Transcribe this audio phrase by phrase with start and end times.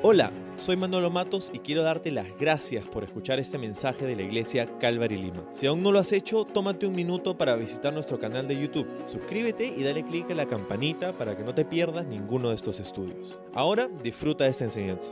[0.00, 4.22] Hola, soy Manolo Matos y quiero darte las gracias por escuchar este mensaje de la
[4.22, 5.44] iglesia Calvary Lima.
[5.50, 8.86] Si aún no lo has hecho, tómate un minuto para visitar nuestro canal de YouTube.
[9.06, 12.78] Suscríbete y dale clic a la campanita para que no te pierdas ninguno de estos
[12.78, 13.40] estudios.
[13.52, 15.10] Ahora disfruta de esta enseñanza.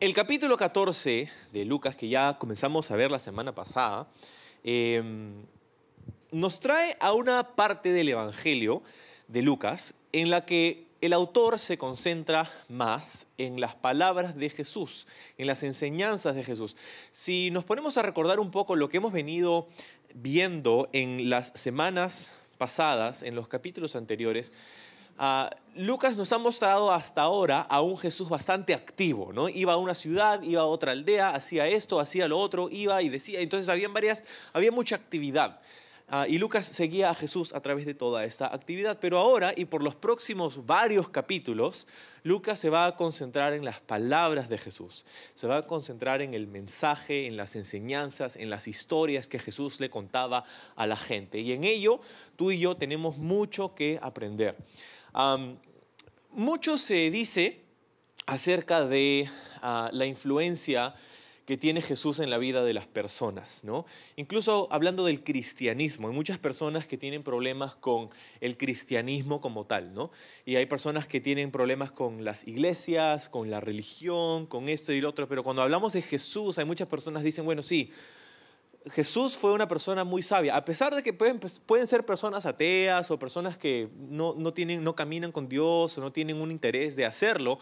[0.00, 4.08] El capítulo 14 de Lucas, que ya comenzamos a ver la semana pasada,
[4.64, 5.00] eh,
[6.32, 8.82] nos trae a una parte del Evangelio
[9.28, 15.06] de Lucas en la que el autor se concentra más en las palabras de Jesús,
[15.36, 16.76] en las enseñanzas de Jesús.
[17.12, 19.68] Si nos ponemos a recordar un poco lo que hemos venido
[20.14, 24.52] viendo en las semanas pasadas, en los capítulos anteriores,
[25.20, 29.48] uh, Lucas nos ha mostrado hasta ahora a un Jesús bastante activo, ¿no?
[29.48, 33.08] Iba a una ciudad, iba a otra aldea, hacía esto, hacía lo otro, iba y
[33.08, 33.40] decía.
[33.40, 35.60] Entonces había varias, había mucha actividad.
[36.10, 38.98] Uh, y Lucas seguía a Jesús a través de toda esta actividad.
[38.98, 41.86] Pero ahora y por los próximos varios capítulos,
[42.22, 45.04] Lucas se va a concentrar en las palabras de Jesús.
[45.34, 49.80] Se va a concentrar en el mensaje, en las enseñanzas, en las historias que Jesús
[49.80, 50.44] le contaba
[50.76, 51.40] a la gente.
[51.40, 52.00] Y en ello,
[52.36, 54.56] tú y yo tenemos mucho que aprender.
[56.30, 57.60] Mucho se dice
[58.24, 59.28] acerca de
[59.62, 60.94] uh, la influencia
[61.48, 63.86] que tiene Jesús en la vida de las personas, ¿no?
[64.16, 68.10] Incluso hablando del cristianismo, hay muchas personas que tienen problemas con
[68.42, 70.10] el cristianismo como tal, ¿no?
[70.44, 75.00] Y hay personas que tienen problemas con las iglesias, con la religión, con esto y
[75.00, 77.92] lo otro, pero cuando hablamos de Jesús, hay muchas personas que dicen, bueno, sí,
[78.90, 83.10] Jesús fue una persona muy sabia, a pesar de que pueden, pueden ser personas ateas
[83.10, 86.94] o personas que no, no, tienen, no caminan con Dios o no tienen un interés
[86.94, 87.58] de hacerlo,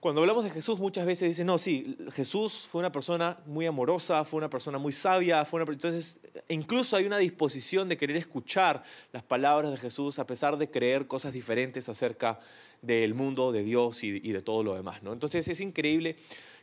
[0.00, 4.24] cuando hablamos de Jesús muchas veces dicen, no, sí, Jesús fue una persona muy amorosa,
[4.26, 5.72] fue una persona muy sabia, fue una...
[5.72, 10.70] entonces incluso hay una disposición de querer escuchar las palabras de Jesús a pesar de
[10.70, 12.38] creer cosas diferentes acerca
[12.82, 15.02] del mundo, de Dios y, de todo lo demás.
[15.02, 15.12] ¿no?
[15.12, 16.16] Entonces es increíble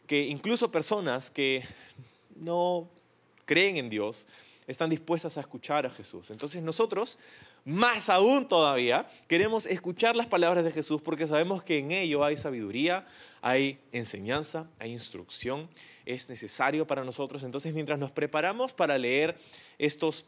[0.06, 1.64] que incluso personas que
[2.36, 2.90] no
[3.46, 4.28] creen en Dios
[4.68, 6.30] están dispuestas a escuchar a Jesús.
[6.32, 7.18] Entonces nosotros
[7.64, 12.38] más aún todavía, queremos escuchar las palabras de Jesús porque sabemos que en ello hay
[12.38, 13.06] sabiduría,
[13.42, 15.70] hay enseñanza, hay instrucción,
[16.06, 17.44] es necesario para nosotros.
[17.44, 19.38] Entonces, mientras nos preparamos para leer
[19.78, 20.26] estos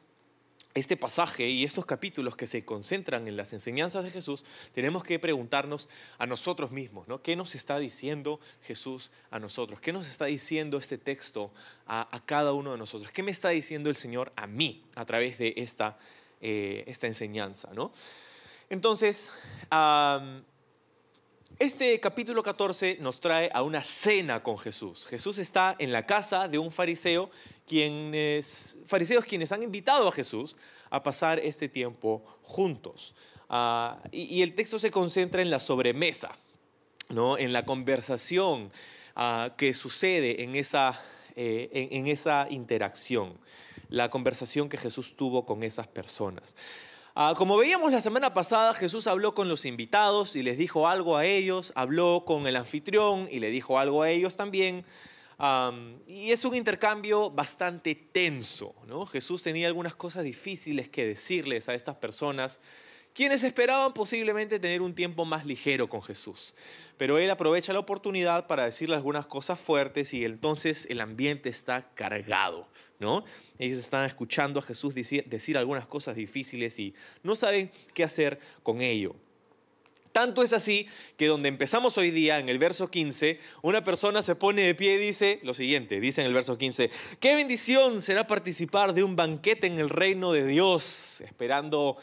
[0.76, 5.20] este pasaje y estos capítulos que se concentran en las enseñanzas de Jesús, tenemos que
[5.20, 7.22] preguntarnos a nosotros mismos, ¿no?
[7.22, 9.80] ¿Qué nos está diciendo Jesús a nosotros?
[9.80, 11.52] ¿Qué nos está diciendo este texto
[11.86, 13.12] a, a cada uno de nosotros?
[13.12, 15.98] ¿Qué me está diciendo el Señor a mí a través de esta
[16.46, 17.70] eh, esta enseñanza.
[17.74, 17.94] ¿no?
[18.70, 19.31] Entonces,
[21.58, 25.06] este capítulo 14 nos trae a una cena con Jesús.
[25.06, 27.32] Jesús está en la casa de un fariseo,
[27.66, 30.58] quienes, fariseos quienes han invitado a Jesús
[30.90, 33.16] a pasar este tiempo juntos.
[33.50, 36.36] Uh, y, el texto se concentra en la sobremesa,
[37.08, 37.38] ¿no?
[37.38, 38.70] en la conversación
[39.16, 41.00] uh, que sucede en esa,
[41.38, 43.38] eh, en esa interacción
[43.94, 46.56] la conversación que Jesús tuvo con esas personas.
[47.14, 51.16] Ah, como veíamos la semana pasada, Jesús habló con los invitados y les dijo algo
[51.16, 54.84] a ellos, habló con el anfitrión y le dijo algo a ellos también.
[56.08, 58.74] Y es un intercambio bastante tenso.
[58.88, 59.06] ¿no?
[59.06, 62.59] Jesús tenía algunas cosas difíciles que decirles a estas personas
[63.13, 66.53] quienes esperaban posiblemente tener un tiempo más ligero con Jesús.
[66.97, 71.90] Pero él aprovecha la oportunidad para decirle algunas cosas fuertes y entonces el ambiente está
[71.96, 72.68] cargado,
[73.00, 73.23] ¿no?
[73.59, 78.40] Ellos están escuchando a Jesús decir, decir algunas cosas difíciles y no saben qué hacer
[78.62, 79.16] con ello.
[80.13, 80.88] Tanto es así
[81.18, 84.94] que donde empezamos hoy día, en el verso 15, una persona se pone de pie
[84.94, 89.16] y dice lo siguiente, dice en el verso 15, qué bendición será participar de un
[89.16, 91.97] banquete en el reino de Dios, esperando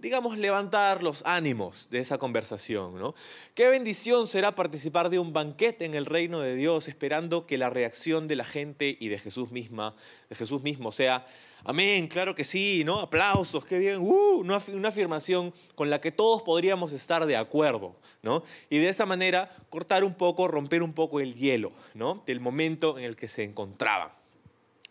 [0.00, 2.98] digamos, levantar los ánimos de esa conversación.
[2.98, 3.14] ¿no?
[3.54, 7.70] Qué bendición será participar de un banquete en el reino de Dios, esperando que la
[7.70, 9.94] reacción de la gente y de Jesús misma,
[10.28, 11.26] de Jesús mismo, sea
[11.64, 13.00] amén, claro que sí, ¿no?
[13.00, 17.96] Aplausos, qué bien, uh, una, una afirmación con la que todos podríamos estar de acuerdo,
[18.22, 18.42] ¿no?
[18.70, 22.22] Y de esa manera cortar un poco, romper un poco el hielo, ¿no?
[22.26, 24.19] Del momento en el que se encontraban.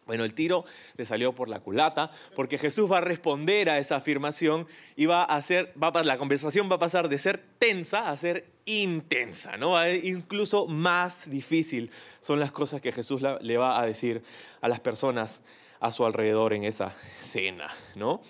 [0.09, 0.65] Bueno, el tiro
[0.97, 4.65] le salió por la culata, porque Jesús va a responder a esa afirmación
[4.95, 8.17] y va a hacer, va a, la conversación va a pasar de ser tensa a
[8.17, 9.75] ser intensa, ¿no?
[9.87, 11.91] Incluso más difícil
[12.21, 14.23] son las cosas que Jesús le va a decir
[14.61, 15.41] a las personas
[15.79, 18.23] a su alrededor en esa cena, ¿no?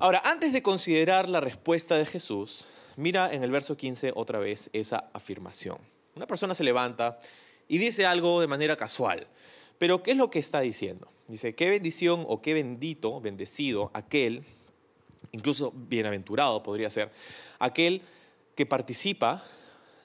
[0.00, 2.66] Ahora, antes de considerar la respuesta de Jesús,
[2.96, 5.78] mira en el verso 15 otra vez esa afirmación.
[6.16, 7.20] Una persona se levanta
[7.68, 9.28] y dice algo de manera casual.
[9.78, 11.08] Pero ¿qué es lo que está diciendo?
[11.28, 14.44] Dice, qué bendición o qué bendito, bendecido aquel,
[15.32, 17.10] incluso bienaventurado podría ser,
[17.58, 18.02] aquel
[18.54, 19.44] que participa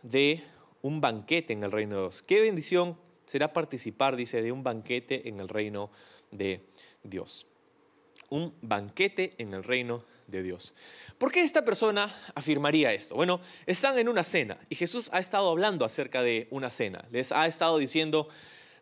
[0.04, 0.44] de
[0.82, 2.22] un banquete en el reino de Dios.
[2.22, 5.90] Qué bendición será participar, dice, de un banquete en el reino
[6.32, 6.62] de
[7.04, 7.48] Dios.
[8.30, 10.74] Un banquete en el reino de Dios.
[11.18, 13.16] ¿Por qué esta persona afirmaría esto?
[13.16, 17.06] Bueno, están en una cena y Jesús ha estado hablando acerca de una cena.
[17.12, 18.28] Les ha estado diciendo,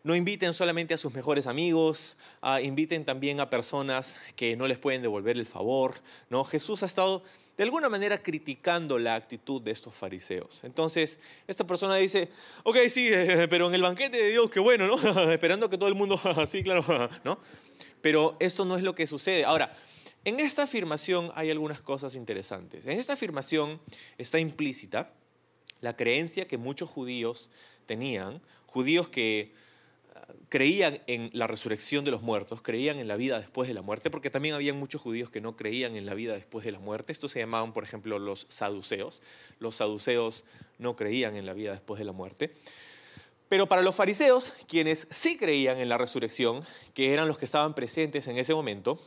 [0.03, 4.77] no inviten solamente a sus mejores amigos, ah, inviten también a personas que no les
[4.77, 5.95] pueden devolver el favor.
[6.30, 6.44] ¿no?
[6.44, 7.24] Jesús ha estado
[7.57, 10.63] de alguna manera criticando la actitud de estos fariseos.
[10.63, 12.30] Entonces, esta persona dice,
[12.63, 13.09] ok, sí,
[13.50, 15.31] pero en el banquete de Dios, qué bueno, ¿no?
[15.31, 16.83] Esperando que todo el mundo, sí, claro,
[17.24, 17.39] ¿no?
[18.01, 19.45] Pero esto no es lo que sucede.
[19.45, 19.75] Ahora,
[20.25, 22.86] en esta afirmación hay algunas cosas interesantes.
[22.86, 23.80] En esta afirmación
[24.18, 25.13] está implícita
[25.81, 27.50] la creencia que muchos judíos
[27.86, 29.53] tenían, judíos que
[30.49, 34.09] creían en la resurrección de los muertos, creían en la vida después de la muerte,
[34.09, 37.11] porque también había muchos judíos que no creían en la vida después de la muerte.
[37.11, 39.21] Estos se llamaban, por ejemplo, los saduceos.
[39.59, 40.43] Los saduceos
[40.77, 42.53] no creían en la vida después de la muerte.
[43.49, 46.63] Pero para los fariseos, quienes sí creían en la resurrección,
[46.93, 48.99] que eran los que estaban presentes en ese momento,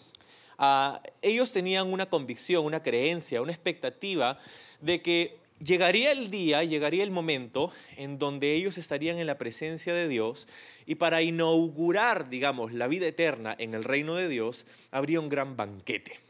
[0.58, 4.38] ah, ellos tenían una convicción, una creencia, una expectativa
[4.80, 9.94] de que llegaría el día, llegaría el momento en donde ellos estarían en la presencia
[9.94, 10.46] de Dios
[10.86, 15.56] y para inaugurar, digamos, la vida eterna en el reino de Dios, habría un gran
[15.56, 16.20] banquete.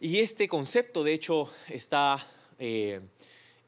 [0.00, 2.26] Y este concepto, de hecho, está
[2.58, 3.00] eh,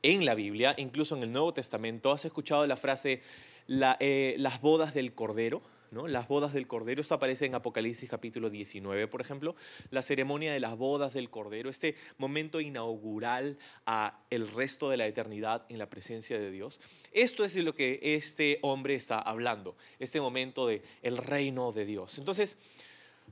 [0.02, 2.12] en la Biblia, incluso en el Nuevo Testamento.
[2.12, 3.22] ¿Has escuchado la frase
[3.68, 5.62] eh, las bodas del Cordero?
[5.90, 9.54] Las bodas del Cordero, esto aparece en Apocalipsis capítulo 19, por ejemplo,
[9.90, 15.06] la ceremonia de las bodas del Cordero, este momento inaugural a el resto de la
[15.06, 16.80] eternidad en la presencia de Dios.
[17.12, 21.86] Esto es de lo que este hombre está hablando, este momento de el reino de
[21.86, 22.18] Dios.
[22.18, 22.58] Entonces,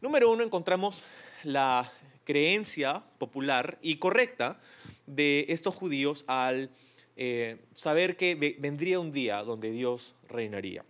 [0.00, 1.02] número uno, encontramos
[1.42, 1.90] la
[2.24, 4.60] creencia popular y correcta
[5.06, 6.70] de estos judíos al
[7.16, 10.84] eh, saber que vendría un día donde Dios reinaría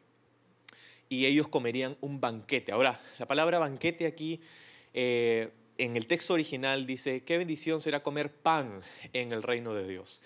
[1.09, 2.73] y ellos comerían un banquete.
[2.73, 4.41] Ahora, la palabra banquete aquí
[4.93, 8.81] eh, en el texto original dice, qué bendición será comer pan
[9.13, 10.23] en el reino de Dios.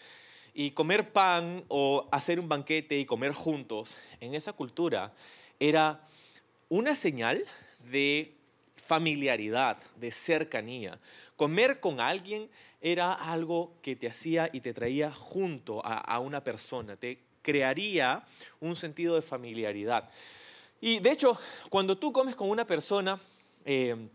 [0.54, 5.14] Y comer pan o hacer un banquete y comer juntos en esa cultura
[5.60, 6.06] era
[6.68, 7.44] una señal
[7.90, 8.34] de
[8.76, 10.98] familiaridad, de cercanía.
[11.36, 16.96] Comer con alguien era algo que te hacía y te traía junto a una persona,
[16.96, 18.24] te crearía
[18.60, 20.10] un sentido de familiaridad.
[20.80, 21.38] Y de hecho,
[21.70, 23.20] cuando tú comes con una persona,
[23.64, 24.08] eh,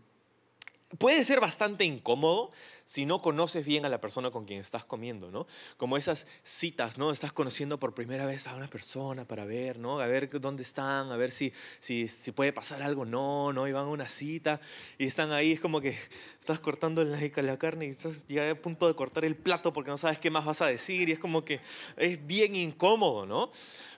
[0.98, 2.52] puede ser bastante incómodo
[2.84, 5.46] si no conoces bien a la persona con quien estás comiendo, ¿no?
[5.78, 7.10] Como esas citas, ¿no?
[7.10, 10.00] Estás conociendo por primera vez a una persona para ver, ¿no?
[10.00, 13.66] A ver dónde están, a ver si, si, si puede pasar algo, no, ¿no?
[13.66, 14.60] Y van a una cita
[14.98, 15.96] y están ahí, es como que
[16.38, 19.90] estás cortando la, la carne y estás ya a punto de cortar el plato porque
[19.90, 21.60] no sabes qué más vas a decir y es como que
[21.96, 23.50] es bien incómodo, ¿no?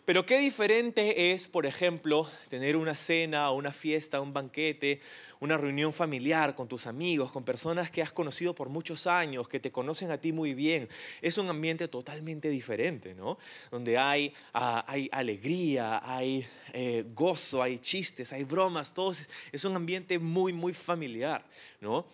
[0.06, 5.00] Pero qué diferente es, por ejemplo, tener una cena una fiesta, un banquete,
[5.40, 9.58] una reunión familiar con tus amigos, con personas que has conocido por muchos años, que
[9.58, 10.88] te conocen a ti muy bien.
[11.20, 13.36] Es un ambiente totalmente diferente, ¿no?
[13.68, 19.12] Donde hay, ah, hay alegría, hay eh, gozo, hay chistes, hay bromas, todo
[19.50, 21.44] es un ambiente muy, muy familiar,
[21.80, 22.06] ¿no?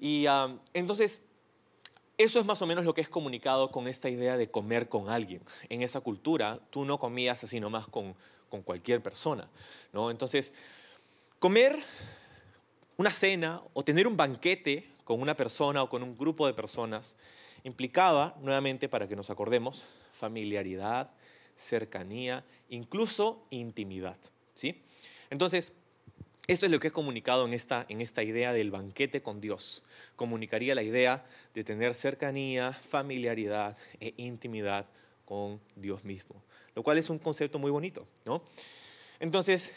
[0.00, 1.22] Y ah, entonces
[2.18, 5.08] eso es más o menos lo que es comunicado con esta idea de comer con
[5.08, 5.40] alguien.
[5.68, 8.14] En esa cultura, tú no comías así nomás con,
[8.50, 9.48] con cualquier persona.
[9.92, 10.10] ¿no?
[10.10, 10.52] Entonces,
[11.38, 11.80] comer
[12.96, 17.16] una cena o tener un banquete con una persona o con un grupo de personas
[17.64, 21.10] implicaba, nuevamente para que nos acordemos, familiaridad,
[21.56, 24.16] cercanía, incluso intimidad.
[24.54, 24.82] ¿sí?
[25.30, 25.72] Entonces,
[26.48, 29.82] esto es lo que es comunicado en esta, en esta idea del banquete con Dios.
[30.16, 34.86] Comunicaría la idea de tener cercanía, familiaridad e intimidad
[35.26, 36.42] con Dios mismo,
[36.74, 38.42] lo cual es un concepto muy bonito, ¿no?
[39.20, 39.74] Entonces,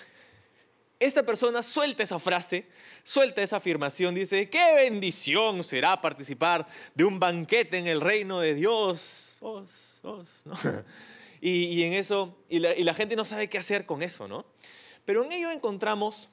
[0.97, 2.65] esta persona suelta esa frase,
[3.03, 8.55] suelta esa afirmación, dice, qué bendición será participar de un banquete en el reino de
[8.55, 9.37] Dios.
[11.41, 14.45] y, en eso, la, y la gente no sabe qué hacer con eso, ¿no?
[15.03, 16.29] Pero en ello encontramos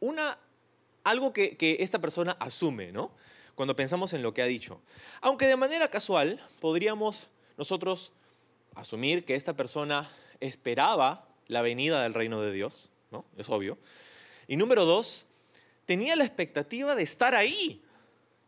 [0.00, 0.38] una,
[1.04, 3.12] algo que, esta persona asume, ¿no?
[3.54, 4.80] Cuando pensamos en lo que ha dicho.
[5.20, 8.12] Aunque de manera casual podríamos nosotros
[8.74, 10.10] asumir que esta persona
[10.40, 13.24] esperaba la venida del reino de Dios, ¿no?
[13.36, 13.78] Es obvio.
[14.48, 15.26] Y número dos,
[15.84, 17.82] tenía la expectativa de estar ahí.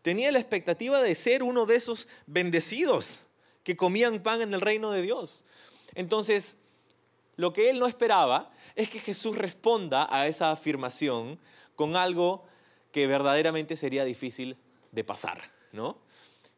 [0.03, 3.21] Tenía la expectativa de ser uno de esos bendecidos
[3.63, 5.45] que comían pan en el reino de Dios.
[5.95, 6.59] Entonces,
[7.37, 11.39] lo que él no esperaba es que Jesús responda a esa afirmación
[11.75, 12.47] con algo
[12.93, 14.57] que verdaderamente sería difícil
[14.93, 15.41] de pasar,
[15.73, 15.99] ¿no?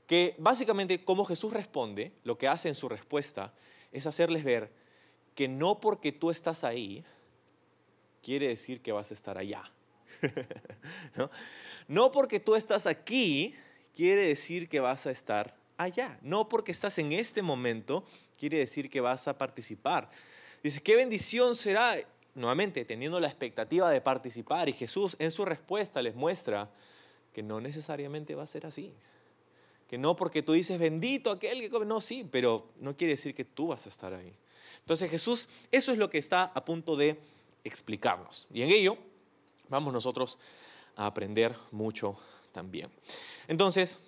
[0.07, 3.53] que básicamente como Jesús responde, lo que hace en su respuesta
[3.93, 4.73] es hacerles ver
[5.35, 7.05] que no porque tú estás ahí,
[8.23, 9.71] quiere decir que vas a estar allá.
[11.17, 11.31] ¿No?
[11.89, 13.55] no porque tú estás aquí,
[13.95, 16.19] quiere decir que vas a estar allá.
[16.23, 18.07] No porque estás en este momento,
[18.39, 20.11] quiere decir que vas a participar.
[20.67, 21.97] Dice, qué bendición será,
[22.35, 24.69] nuevamente, teniendo la expectativa de participar.
[24.69, 26.69] Y Jesús en su respuesta les muestra
[27.33, 28.93] que no necesariamente va a ser así.
[29.89, 33.33] Que no porque tú dices, bendito aquel que come, no, sí, pero no quiere decir
[33.33, 34.35] que tú vas a estar ahí.
[34.81, 37.17] Entonces Jesús, eso es lo que está a punto de
[37.63, 38.49] explicarnos.
[38.53, 38.99] Y en ello
[39.69, 40.37] vamos nosotros
[40.97, 42.19] a aprender mucho
[42.51, 42.91] también.
[43.47, 44.01] Entonces,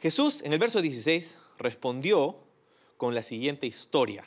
[0.00, 2.38] Jesús en el verso 16 respondió
[2.96, 4.24] con la siguiente historia,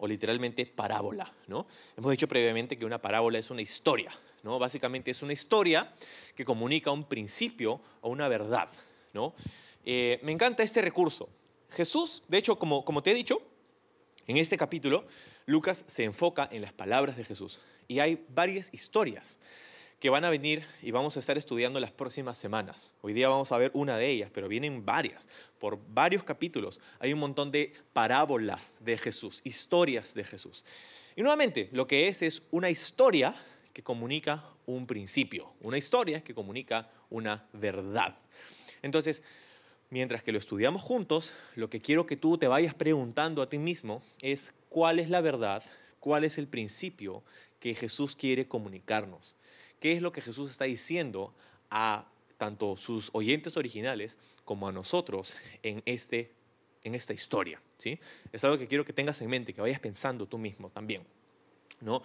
[0.00, 1.32] o literalmente parábola.
[1.46, 1.66] ¿no?
[1.96, 4.10] Hemos dicho previamente que una parábola es una historia.
[4.42, 4.58] ¿no?
[4.58, 5.92] Básicamente es una historia
[6.34, 8.68] que comunica un principio o una verdad.
[9.12, 9.34] ¿no?
[9.84, 11.28] Eh, me encanta este recurso.
[11.70, 13.42] Jesús, de hecho, como, como te he dicho,
[14.26, 15.04] en este capítulo,
[15.46, 17.60] Lucas se enfoca en las palabras de Jesús.
[17.86, 19.38] Y hay varias historias
[20.00, 22.90] que van a venir y vamos a estar estudiando las próximas semanas.
[23.02, 25.28] Hoy día vamos a ver una de ellas, pero vienen varias,
[25.58, 26.80] por varios capítulos.
[27.00, 30.64] Hay un montón de parábolas de Jesús, historias de Jesús.
[31.16, 33.36] Y nuevamente, lo que es es una historia
[33.74, 38.16] que comunica un principio, una historia que comunica una verdad.
[38.80, 39.22] Entonces,
[39.90, 43.58] mientras que lo estudiamos juntos, lo que quiero que tú te vayas preguntando a ti
[43.58, 45.62] mismo es cuál es la verdad,
[45.98, 47.22] cuál es el principio
[47.58, 49.36] que Jesús quiere comunicarnos
[49.80, 51.34] qué es lo que Jesús está diciendo
[51.70, 52.06] a
[52.38, 56.32] tanto sus oyentes originales como a nosotros en, este,
[56.84, 57.60] en esta historia.
[57.78, 57.98] ¿sí?
[58.32, 61.02] Es algo que quiero que tengas en mente, que vayas pensando tú mismo también.
[61.80, 62.02] ¿no?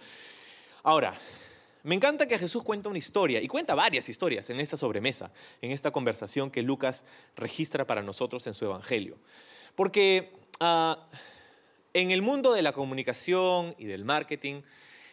[0.82, 1.14] Ahora,
[1.82, 5.30] me encanta que Jesús cuenta una historia, y cuenta varias historias en esta sobremesa,
[5.62, 7.04] en esta conversación que Lucas
[7.36, 9.16] registra para nosotros en su Evangelio.
[9.74, 11.06] Porque ah,
[11.94, 14.62] en el mundo de la comunicación y del marketing,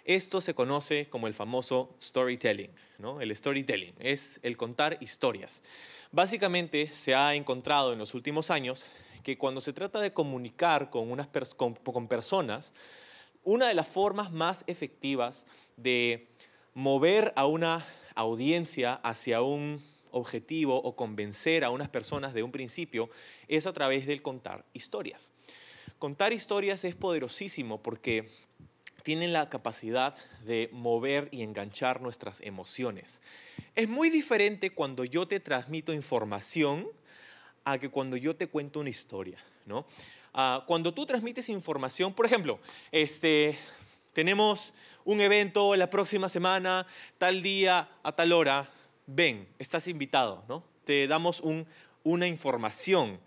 [0.06, 2.72] esto se conoce como el famoso storytelling.
[2.98, 3.22] ¿no?
[3.22, 5.64] El storytelling es el contar historias.
[6.12, 8.86] Básicamente se ha encontrado en los últimos años
[9.24, 12.74] que cuando se trata de comunicar con, unas con personas,
[13.44, 16.28] una de las formas más efectivas de
[16.74, 19.82] mover a una audiencia hacia un
[20.12, 23.10] objetivo o convencer a unas personas de un principio
[23.48, 25.32] es a través del contar historias.
[26.00, 28.28] Contar historias es poderosísimo porque
[29.04, 33.22] tienen la capacidad de mover y enganchar nuestras emociones.
[33.76, 36.88] Es muy diferente cuando yo te transmito información
[37.66, 39.38] a que cuando yo te cuento una historia.
[39.66, 39.86] ¿no?
[40.34, 42.60] Ah, cuando tú transmites información, por ejemplo,
[42.92, 43.58] este,
[44.14, 44.74] tenemos
[45.06, 48.70] un evento la próxima semana, tal día, a tal hora,
[49.06, 50.64] ven, estás invitado, ¿no?
[50.86, 51.66] te damos un,
[52.04, 53.20] una información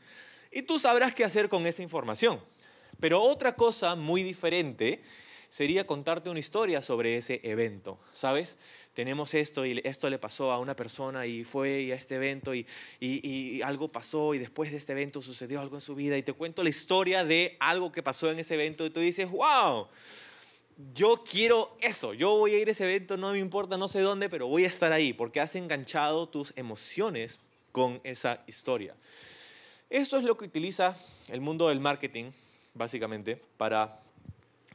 [0.51, 2.41] y tú sabrás qué hacer con esa información.
[2.99, 5.03] Pero otra cosa muy diferente
[5.57, 8.59] sería contarte una historia sobre ese evento, ¿sabes?
[8.93, 12.67] Tenemos esto y esto le pasó a una persona y fue a este evento y,
[13.01, 16.35] y, algo pasó y después de este evento sucedió algo en su vida y te
[16.35, 19.87] cuento la historia de algo que pasó en ese evento y tú dices, wow,
[20.93, 24.01] yo quiero eso, yo voy a ir a ese evento, no me importa, no sé
[24.01, 27.41] dónde, pero voy a estar ahí porque has enganchado tus emociones
[27.73, 28.95] con esa historia.
[29.89, 30.99] Esto es lo que utiliza
[31.29, 32.33] el mundo del marketing,
[32.75, 34.03] básicamente, para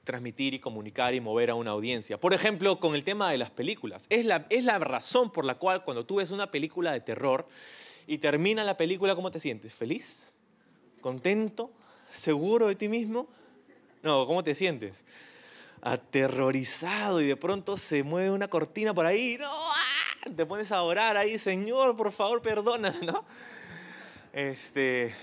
[0.04, 2.20] transmitir y comunicar y mover a una audiencia.
[2.20, 4.08] Por ejemplo, con el tema de las películas.
[4.10, 7.48] Es la, es la razón por la cual cuando tú ves una película de terror
[8.08, 9.74] y termina la película, ¿cómo te sientes?
[9.74, 10.36] ¿Feliz?
[11.02, 11.72] ¿Contento?
[12.10, 13.28] ¿Seguro de ti mismo?
[14.02, 15.06] No, ¿cómo te sientes?
[15.82, 19.38] Aterrorizado y de pronto se mueve una cortina por ahí.
[19.40, 19.50] ¡No!
[19.52, 20.30] ¡Ah!
[20.36, 23.26] Te pones a orar ahí, Señor, por favor, perdona, ¿no?
[24.34, 25.14] Este,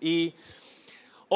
[0.00, 0.34] y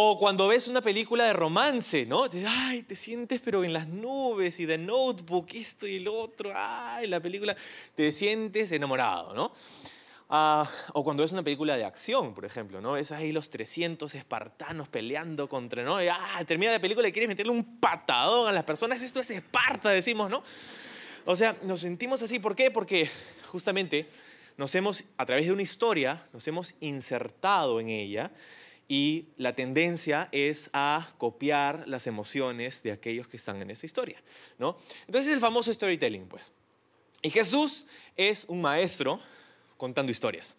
[0.03, 2.25] o cuando ves una película de romance, ¿no?
[2.47, 7.07] ay, te sientes pero en las nubes y de notebook, esto y el otro, ay,
[7.07, 7.55] la película,
[7.95, 9.53] te sientes enamorado, ¿no?
[10.31, 12.93] Ah, o cuando ves una película de acción, por ejemplo, ¿no?
[12.93, 15.99] Ves ahí los 300 espartanos peleando contra, ¿no?
[15.99, 19.91] ah, termina la película y quieres meterle un patadón a las personas, esto es Esparta,
[19.91, 20.43] decimos, ¿no?
[21.27, 22.71] O sea, nos sentimos así, ¿por qué?
[22.71, 23.11] Porque
[23.49, 24.09] justamente
[24.57, 28.31] nos hemos, a través de una historia, nos hemos insertado en ella
[28.91, 34.21] y la tendencia es a copiar las emociones de aquellos que están en esa historia,
[34.59, 34.77] ¿no?
[35.07, 36.51] Entonces es el famoso storytelling, pues.
[37.23, 39.21] Y Jesús es un maestro
[39.77, 40.57] contando historias.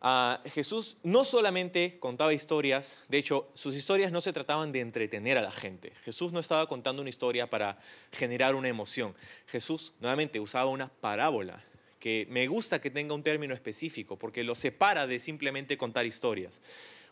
[0.00, 5.36] Ah, Jesús no solamente contaba historias, de hecho, sus historias no se trataban de entretener
[5.36, 5.92] a la gente.
[6.04, 7.80] Jesús no estaba contando una historia para
[8.12, 9.12] generar una emoción.
[9.48, 11.64] Jesús nuevamente usaba una parábola
[11.98, 16.62] que me gusta que tenga un término específico porque lo separa de simplemente contar historias.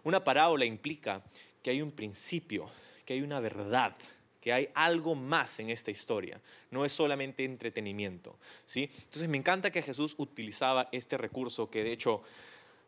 [0.05, 1.23] Una parábola implica
[1.63, 2.71] que hay un principio,
[3.05, 3.97] que hay una verdad,
[4.41, 6.41] que hay algo más en esta historia,
[6.71, 8.39] no es solamente entretenimiento.
[8.67, 8.91] ¿sí?
[9.05, 12.23] Entonces me encanta que Jesús utilizaba este recurso que de hecho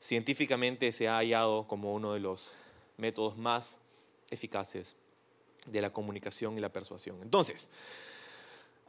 [0.00, 2.52] científicamente se ha hallado como uno de los
[2.96, 3.78] métodos más
[4.30, 4.96] eficaces
[5.66, 7.20] de la comunicación y la persuasión.
[7.22, 7.70] Entonces,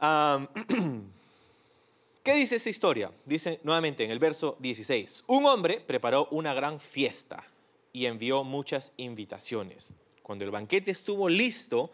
[2.22, 3.12] ¿qué dice esta historia?
[3.24, 7.44] Dice nuevamente en el verso 16, un hombre preparó una gran fiesta
[7.92, 9.92] y envió muchas invitaciones.
[10.22, 11.90] Cuando el banquete estuvo listo,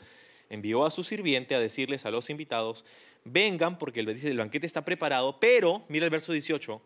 [0.50, 2.84] envió a su sirviente a decirles a los invitados,
[3.24, 6.80] vengan porque dice, el banquete está preparado, pero, mira el verso 18,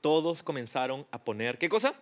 [0.00, 1.94] todos comenzaron a poner, ¿qué cosa?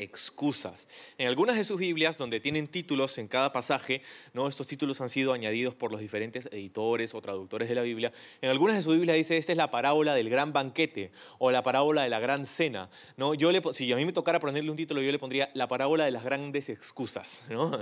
[0.00, 0.88] Excusas.
[1.18, 4.02] En algunas de sus Biblias, donde tienen títulos en cada pasaje,
[4.32, 4.48] ¿no?
[4.48, 8.50] estos títulos han sido añadidos por los diferentes editores o traductores de la Biblia, en
[8.50, 12.02] algunas de sus Biblias dice, esta es la parábola del gran banquete o la parábola
[12.02, 12.88] de la gran cena.
[13.16, 13.34] ¿no?
[13.34, 16.04] Yo le, si a mí me tocara ponerle un título, yo le pondría la parábola
[16.04, 17.44] de las grandes excusas.
[17.50, 17.78] ¿no?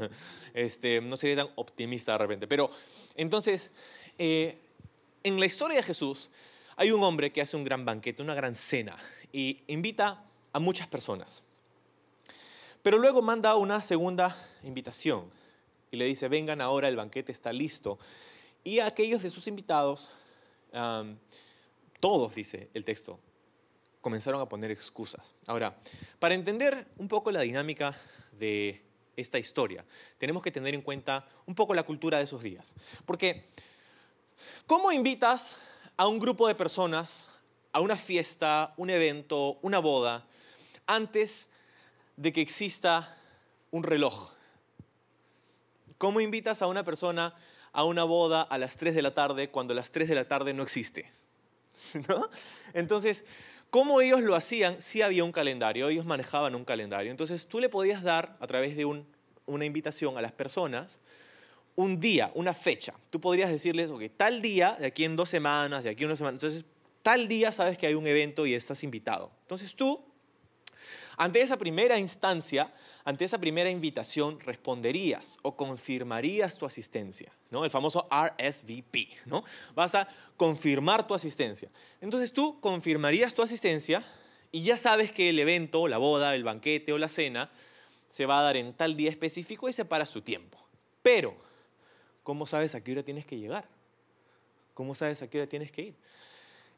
[0.54, 2.48] Este, no sería tan optimista de repente.
[2.48, 2.70] Pero
[3.16, 3.70] entonces,
[4.18, 4.58] eh,
[5.22, 6.30] en la historia de Jesús,
[6.76, 8.96] hay un hombre que hace un gran banquete, una gran cena,
[9.32, 11.42] y invita a muchas personas.
[12.82, 15.30] Pero luego manda una segunda invitación
[15.90, 17.98] y le dice, vengan ahora, el banquete está listo.
[18.64, 20.10] Y aquellos de sus invitados,
[22.00, 23.18] todos, dice el texto,
[24.00, 25.34] comenzaron a poner excusas.
[25.46, 25.76] Ahora,
[26.18, 27.96] para entender un poco la dinámica
[28.32, 28.82] de
[29.16, 29.84] esta historia,
[30.18, 32.76] tenemos que tener en cuenta un poco la cultura de esos días.
[33.04, 33.48] Porque,
[34.66, 35.56] ¿cómo invitas
[35.96, 37.28] a un grupo de personas
[37.72, 40.26] a una fiesta, un evento, una boda,
[40.86, 41.50] antes
[42.18, 43.16] de que exista
[43.70, 44.32] un reloj?
[45.96, 47.34] ¿Cómo invitas a una persona
[47.72, 50.52] a una boda a las 3 de la tarde cuando las 3 de la tarde
[50.52, 51.10] no existe?
[52.74, 53.24] Entonces,
[53.70, 54.82] ¿cómo ellos lo hacían?
[54.82, 57.10] Sí había un calendario, ellos manejaban un calendario.
[57.10, 61.00] Entonces, tú le podías dar a través de una invitación a las personas
[61.76, 62.94] un día, una fecha.
[63.10, 66.16] Tú podrías decirles, ok, tal día, de aquí en dos semanas, de aquí en una
[66.16, 66.34] semana.
[66.34, 66.64] Entonces,
[67.04, 69.30] tal día sabes que hay un evento y estás invitado.
[69.42, 70.07] Entonces, tú
[71.18, 72.72] ante esa primera instancia,
[73.04, 77.64] ante esa primera invitación, responderías o confirmarías tu asistencia, ¿no?
[77.64, 79.44] El famoso RSVP, ¿no?
[79.74, 81.68] Vas a confirmar tu asistencia.
[82.00, 84.04] Entonces tú confirmarías tu asistencia
[84.52, 87.50] y ya sabes que el evento, la boda, el banquete o la cena
[88.08, 90.58] se va a dar en tal día específico y separas tu tiempo.
[91.02, 91.34] Pero,
[92.22, 93.66] ¿cómo sabes a qué hora tienes que llegar?
[94.72, 95.94] ¿Cómo sabes a qué hora tienes que ir?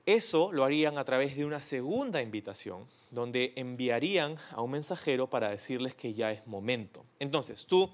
[0.07, 5.51] Eso lo harían a través de una segunda invitación, donde enviarían a un mensajero para
[5.51, 7.05] decirles que ya es momento.
[7.19, 7.91] Entonces, tú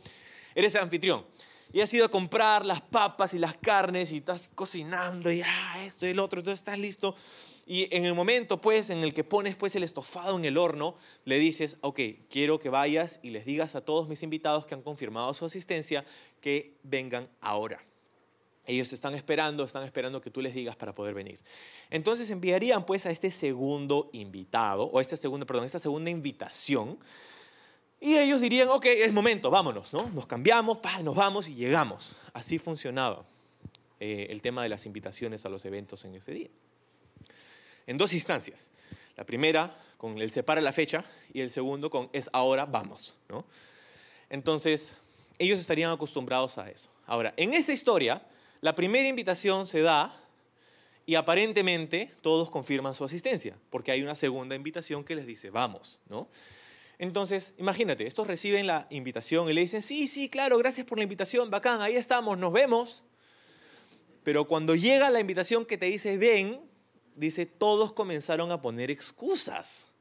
[0.54, 1.24] eres el anfitrión
[1.72, 5.84] y has ido a comprar las papas y las carnes y estás cocinando y ah,
[5.84, 7.14] esto y el otro, entonces estás listo.
[7.68, 10.96] Y en el momento, pues, en el que pones pues el estofado en el horno,
[11.24, 14.82] le dices, ok, quiero que vayas y les digas a todos mis invitados que han
[14.82, 16.04] confirmado su asistencia
[16.40, 17.84] que vengan ahora.
[18.66, 21.38] Ellos están esperando, están esperando que tú les digas para poder venir.
[21.90, 26.98] Entonces enviarían pues a este segundo invitado, o esta segunda, perdón, esta segunda invitación,
[28.00, 30.10] y ellos dirían, ok, es momento, vámonos, ¿no?
[30.10, 32.14] Nos cambiamos, pa, nos vamos y llegamos.
[32.34, 33.24] Así funcionaba
[34.00, 36.50] eh, el tema de las invitaciones a los eventos en ese día.
[37.86, 38.70] En dos instancias.
[39.16, 43.46] La primera con el separa la fecha y el segundo con es ahora, vamos, ¿no?
[44.28, 44.94] Entonces,
[45.38, 46.90] ellos estarían acostumbrados a eso.
[47.06, 48.22] Ahora, en esta historia,
[48.60, 50.14] la primera invitación se da
[51.06, 56.00] y aparentemente todos confirman su asistencia, porque hay una segunda invitación que les dice, vamos,
[56.08, 56.28] ¿no?
[56.98, 61.04] Entonces, imagínate, estos reciben la invitación y le dicen, sí, sí, claro, gracias por la
[61.04, 63.04] invitación, bacán, ahí estamos, nos vemos.
[64.24, 66.60] Pero cuando llega la invitación que te dice, ven,
[67.14, 69.92] dice, todos comenzaron a poner excusas.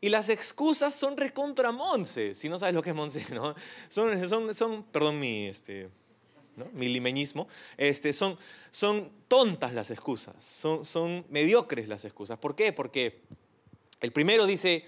[0.00, 3.54] Y las excusas son recontra Monse, si no sabes lo que es Monse, ¿no?
[3.88, 5.88] Son, son, son perdón mi, este,
[6.72, 8.38] mi limeñismo, este, son,
[8.70, 12.38] son tontas las excusas, son, son mediocres las excusas.
[12.38, 12.72] ¿Por qué?
[12.72, 13.22] Porque
[14.00, 14.84] el primero dice,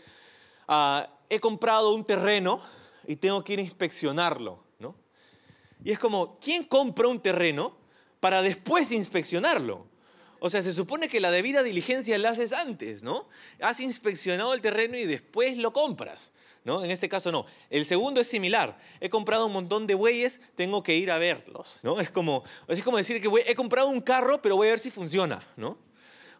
[0.69, 2.63] ah, he comprado un terreno
[3.07, 4.63] y tengo que ir a inspeccionarlo.
[4.79, 4.95] ¿no?
[5.85, 7.77] Y es como, ¿quién compra un terreno
[8.21, 9.87] para después inspeccionarlo?
[10.40, 13.29] O sea, se supone que la debida diligencia la haces antes, ¿no?
[13.61, 16.33] Has inspeccionado el terreno y después lo compras.
[16.64, 16.85] ¿no?
[16.85, 17.46] En este caso no.
[17.68, 18.79] El segundo es similar.
[19.00, 22.00] He comprado un montón de bueyes, tengo que ir a verlos, ¿no?
[22.00, 24.90] Es como, es como decir que he comprado un carro, pero voy a ver si
[24.90, 25.79] funciona, ¿no?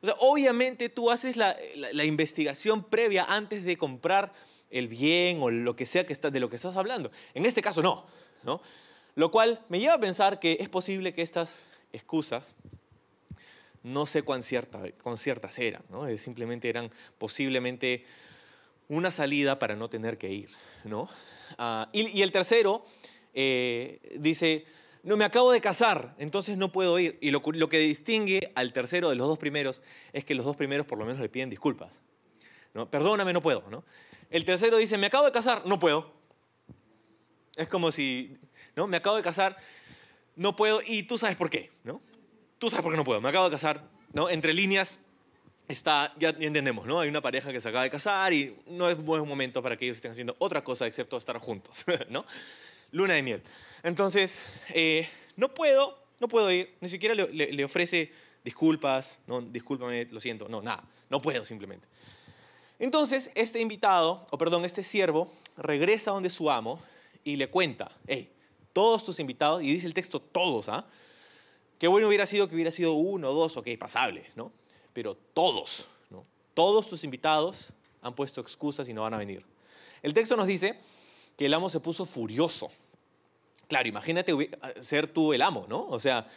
[0.03, 1.57] O sea, obviamente tú haces la,
[2.05, 4.33] investigación previa antes de comprar
[4.71, 7.11] el bien o lo que sea que está, de lo que estás hablando.
[7.35, 8.07] En este caso no,
[8.43, 8.63] ¿no?
[9.15, 11.57] Lo cual me lleva a pensar que es posible que estas
[11.93, 12.55] excusas
[13.83, 15.83] no sé cuán, cierta, cuán ciertas eran,
[16.17, 18.05] simplemente eran posiblemente
[18.89, 20.51] una salida para no tener que ir.
[21.59, 22.85] Ah, y, el tercero
[23.33, 24.67] eh, dice,
[25.03, 27.19] no, me acabo de casar, entonces no puedo ir.
[27.21, 30.87] Y lo, que distingue al tercero de los dos primeros es que los dos primeros
[30.87, 32.03] por lo menos le piden disculpas.
[32.91, 33.85] Perdóname, no puedo.
[34.31, 36.13] El tercero dice, me acabo de casar, no puedo.
[37.57, 38.37] Es como si,
[38.77, 38.87] ¿no?
[38.87, 39.57] Me acabo de casar,
[40.37, 42.01] no puedo, y tú sabes por qué, ¿no?
[42.61, 44.29] Tú sabes por qué no puedo, me acabo de casar, ¿no?
[44.29, 45.01] Entre líneas
[45.67, 47.01] está, ya entendemos, ¿no?
[47.01, 49.87] Hay una pareja que se acaba de casar y no es buen momento para que
[49.87, 52.27] ellos estén haciendo otra cosa excepto estar juntos, ¿no?
[52.93, 53.43] Luna de miel.
[53.83, 54.43] Entonces,
[54.75, 58.13] eh, no puedo, no puedo ir, ni siquiera le, le ofrece
[58.45, 61.89] disculpas, no, discúlpame, lo siento, no, nada, no puedo simplemente.
[62.79, 66.79] Entonces, este invitado, o perdón, este siervo, regresa donde su amo
[67.25, 68.31] y le cuenta, hey,
[68.75, 70.87] todos tus invitados, y dice el texto todos, ¿ah?
[71.81, 74.53] Qué bueno hubiera sido que hubiera sido uno, dos, ok, pasable, ¿no?
[74.93, 76.27] Pero todos, ¿no?
[76.53, 79.47] Todos tus invitados han puesto excusas y no van a venir.
[80.03, 80.79] El texto nos dice
[81.39, 82.71] que el amo se puso furioso.
[83.67, 84.35] Claro, imagínate
[84.83, 85.87] ser tú el amo, ¿no?
[85.87, 86.29] O sea,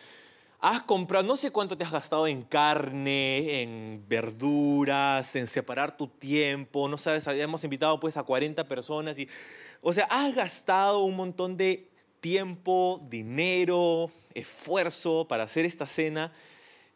[0.62, 6.08] has comprado, no sé cuánto te has gastado en carne, en verduras, en separar tu
[6.08, 9.28] tiempo, no sabes, habíamos invitado pues a 40 personas y,
[9.82, 11.90] o sea, has gastado un montón de
[12.24, 16.32] tiempo, dinero, esfuerzo para hacer esta cena.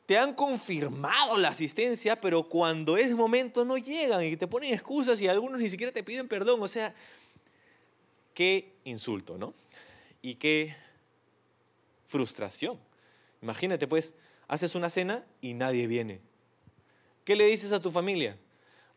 [0.06, 5.20] Te han confirmado la asistencia, pero cuando es momento no llegan y te ponen excusas
[5.20, 6.64] y algunos ni siquiera te piden perdón.
[6.64, 6.96] O sea,
[8.34, 9.54] qué insulto, ¿no?
[10.22, 10.74] Y qué
[12.08, 12.80] frustración.
[13.42, 14.16] Imagínate, pues,
[14.48, 16.22] haces una cena y nadie viene.
[17.26, 18.38] ¿Qué le dices a tu familia?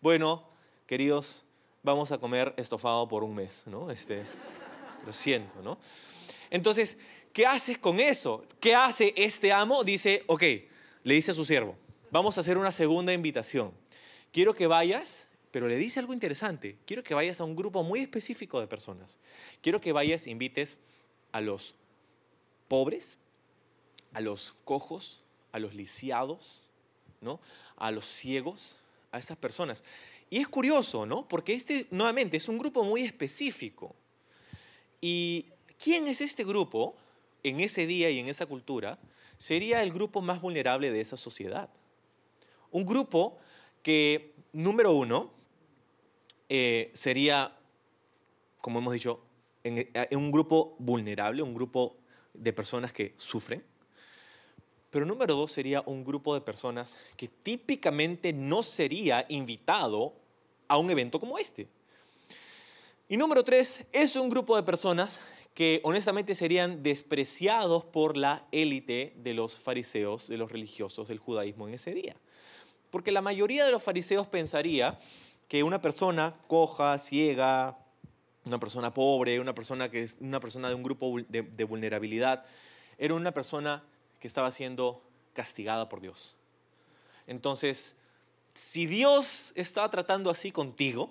[0.00, 0.48] Bueno,
[0.86, 1.44] queridos,
[1.82, 3.90] vamos a comer estofado por un mes, ¿no?
[3.90, 4.24] Este,
[5.04, 5.76] lo siento, ¿no?
[6.50, 6.98] Entonces,
[7.32, 8.44] ¿qué haces con eso?
[8.60, 9.84] ¿Qué hace este amo?
[9.84, 10.42] Dice, ok,
[11.04, 11.76] le dice a su siervo,
[12.10, 13.72] vamos a hacer una segunda invitación.
[14.32, 16.76] Quiero que vayas, pero le dice algo interesante.
[16.86, 19.18] Quiero que vayas a un grupo muy específico de personas.
[19.62, 20.78] Quiero que vayas, invites
[21.32, 21.74] a los
[22.68, 23.18] pobres,
[24.12, 26.62] a los cojos, a los lisiados,
[27.20, 27.40] ¿no?
[27.76, 28.78] a los ciegos,
[29.12, 29.82] a estas personas.
[30.28, 31.26] Y es curioso, ¿no?
[31.26, 33.94] Porque este, nuevamente, es un grupo muy específico.
[35.00, 35.46] ¿Y
[35.82, 36.94] quién es este grupo
[37.42, 38.98] en ese día y en esa cultura?
[39.38, 41.70] Sería el grupo más vulnerable de esa sociedad.
[42.70, 43.38] Un grupo
[43.82, 45.30] que, número uno,
[46.48, 47.56] eh, sería,
[48.60, 49.20] como hemos dicho,
[49.64, 51.96] en un grupo vulnerable, un grupo
[52.32, 53.62] de personas que sufren,
[54.90, 60.14] pero número dos sería un grupo de personas que típicamente no sería invitado
[60.66, 61.68] a un evento como este.
[63.08, 65.20] Y número tres es un grupo de personas
[65.54, 71.68] que honestamente serían despreciados por la élite de los fariseos, de los religiosos del judaísmo
[71.68, 72.16] en ese día.
[72.90, 74.98] Porque la mayoría de los fariseos pensaría
[75.48, 77.76] que una persona coja, ciega,
[78.44, 82.44] una persona pobre, una persona que es una persona de un grupo de, vulnerabilidad,
[82.98, 83.82] era una persona
[84.18, 86.36] que estaba siendo castigada por Dios.
[87.26, 87.96] Entonces,
[88.54, 91.10] si Dios está tratando así contigo,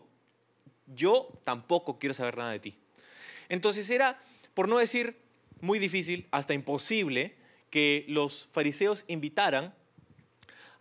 [0.87, 2.77] yo tampoco quiero saber nada de ti.
[3.47, 4.19] Entonces era,
[4.59, 5.15] por no decir
[5.61, 7.33] muy difícil, hasta imposible,
[7.69, 9.73] que los fariseos invitaran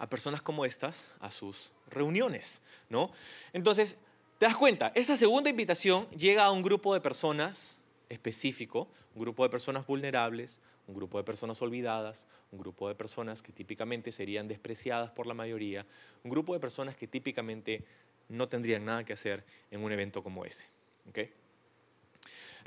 [0.01, 3.13] a personas como estas a sus reuniones, ¿no?
[3.53, 3.97] Entonces,
[4.41, 9.45] te das cuenta, esta segunda invitación llega a un grupo de personas específico, un grupo
[9.45, 14.49] de personas vulnerables, un grupo de personas olvidadas, un grupo de personas que típicamente serían
[14.49, 15.87] despreciadas por la mayoría,
[16.25, 17.85] un grupo de personas que típicamente
[18.29, 20.67] no tendrían nada que hacer en un evento como ese.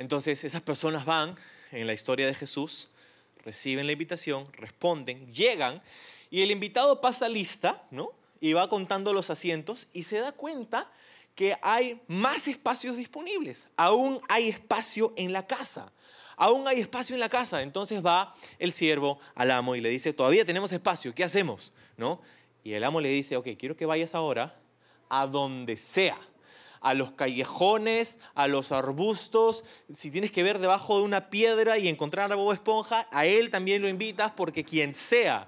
[0.02, 1.36] Entonces esas personas van
[1.72, 2.90] en la historia de Jesús,
[3.46, 5.82] reciben la invitación, responden, llegan
[6.30, 8.12] y el invitado pasa lista, ¿no?
[8.40, 10.92] Y va contando los asientos y se da cuenta
[11.36, 13.68] que hay más espacios disponibles.
[13.78, 15.92] Aún hay espacio en la casa
[16.38, 17.62] aún hay espacio en la casa.
[17.62, 21.72] Entonces va el siervo al amo y le dice, todavía tenemos espacio, ¿qué hacemos?
[21.98, 22.20] ¿No?
[22.64, 24.56] Y el amo le dice, ok, quiero que vayas ahora
[25.08, 26.18] a donde sea,
[26.82, 29.64] a los callejones, a los arbustos,
[29.94, 33.52] si tienes que ver debajo de una piedra y encontrar a Bob Esponja, a él
[33.52, 35.48] también lo invitas porque quien sea,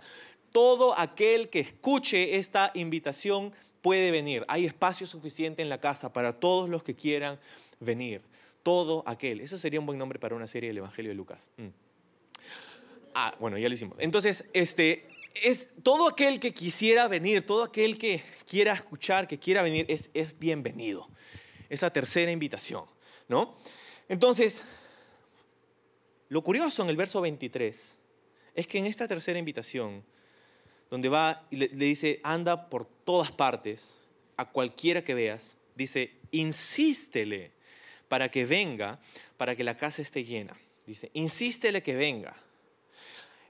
[0.51, 4.45] todo aquel que escuche esta invitación puede venir.
[4.47, 7.39] Hay espacio suficiente en la casa para todos los que quieran
[7.79, 8.21] venir
[8.61, 9.41] todo aquel.
[9.41, 11.49] Eso sería un buen nombre para una serie del Evangelio de Lucas.
[11.57, 11.67] Mm.
[13.15, 13.97] Ah, bueno, ya lo hicimos.
[13.99, 15.07] Entonces, este,
[15.41, 20.11] es todo aquel que quisiera venir, todo aquel que quiera escuchar, que quiera venir, es,
[20.37, 21.07] bienvenido.
[21.69, 22.85] Esa tercera invitación,
[23.27, 23.55] ¿no?
[24.07, 24.63] Entonces,
[26.29, 27.97] lo curioso en el verso 23
[28.55, 30.03] es que en esta tercera invitación
[30.89, 33.97] donde va y le, dice, anda por todas partes,
[34.37, 37.51] a cualquiera que veas, dice, insístele
[38.07, 38.99] para que venga,
[39.37, 40.55] para que la casa esté llena.
[40.85, 42.35] Dice, insístele que venga.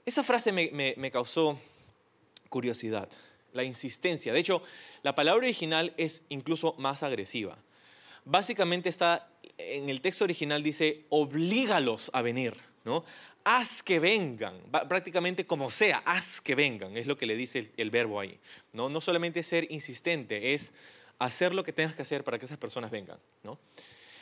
[0.06, 1.58] Esa frase me causó
[2.54, 3.08] curiosidad,
[3.52, 4.32] la insistencia.
[4.32, 4.62] De hecho,
[5.02, 7.58] la palabra original es incluso más agresiva.
[8.24, 13.04] Básicamente está, en el texto original dice, oblígalos a venir, ¿no?
[13.42, 14.54] Haz que vengan,
[14.88, 18.38] prácticamente como sea, haz que vengan, es lo que le dice el, verbo ahí.
[18.72, 18.88] ¿no?
[18.88, 20.74] no solamente ser insistente, es
[21.18, 23.18] hacer lo que tengas que hacer para que esas personas vengan.
[23.42, 23.58] ¿no?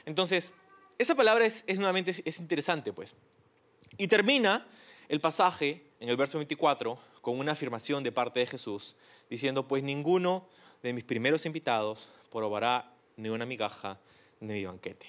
[0.06, 0.54] Entonces,
[0.98, 3.14] esa palabra es, nuevamente es interesante, pues.
[3.98, 4.66] Y termina
[5.10, 8.96] el pasaje en el verso 24 con una afirmación de parte de Jesús,
[9.30, 10.46] diciendo, pues ninguno
[10.82, 13.98] de mis primeros invitados probará ni una migaja
[14.40, 15.06] ni mi banquete.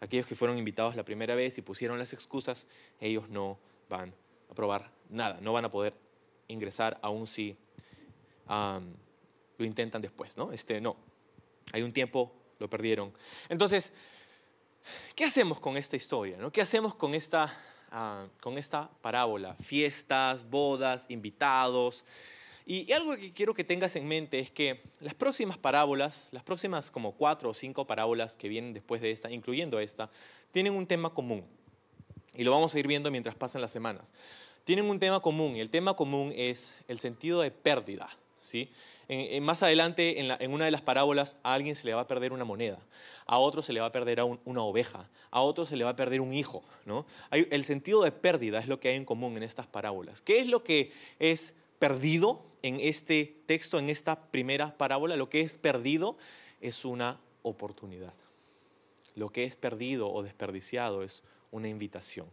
[0.00, 2.66] Aquellos que fueron invitados la primera vez y pusieron las excusas,
[3.00, 4.12] ellos no van
[4.50, 5.94] a probar nada, no van a poder
[6.48, 7.56] ingresar aún si
[8.48, 10.52] lo intentan después, ¿no?
[10.52, 10.96] Este, no,
[11.72, 13.12] hay un tiempo, lo perdieron.
[13.48, 13.92] Entonces,
[15.14, 16.36] ¿qué hacemos con esta historia?
[16.52, 17.56] ¿Qué hacemos con esta,
[17.92, 19.54] ah, con esta parábola?
[19.60, 22.04] Fiestas, bodas, invitados,
[22.64, 26.90] y, algo que quiero que tengas en mente es que las próximas parábolas, las próximas
[26.90, 30.10] como cuatro o cinco parábolas que vienen después de esta, incluyendo esta,
[30.52, 31.44] tienen un tema común.
[32.34, 34.14] Y lo vamos a ir viendo mientras pasan las semanas.
[34.64, 38.08] Tienen un tema común y el tema común es el sentido de pérdida.
[39.40, 42.44] Más adelante, en, una de las parábolas, a alguien se le va a perder una
[42.44, 42.78] moneda,
[43.26, 45.96] a otro se le va a perder una oveja, a otro se le va a
[45.96, 46.62] perder un hijo.
[46.84, 47.06] ¿no?
[47.30, 50.22] el sentido de pérdida es lo que hay en común en estas parábolas.
[50.22, 55.40] ¿Qué es lo que es perdido en este texto, en esta primera parábola, lo que
[55.40, 56.16] es perdido
[56.60, 58.14] es una oportunidad.
[59.16, 62.28] Lo que es perdido o desperdiciado es una invitación.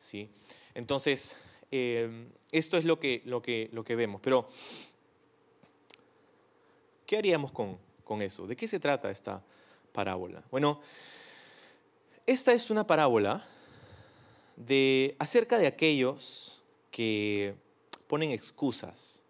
[0.00, 0.28] ¿Sí?
[0.74, 1.36] Entonces,
[1.70, 4.20] eh, esto es lo que, lo, que, lo que vemos.
[4.20, 4.48] Pero,
[7.12, 8.46] ¿qué haríamos con, con eso?
[8.46, 9.42] ¿De qué se trata esta
[9.92, 10.42] parábola?
[10.50, 10.80] Bueno,
[12.24, 13.46] esta es una parábola
[14.56, 17.54] de, acerca de aquellos que
[18.06, 19.20] ponen excusas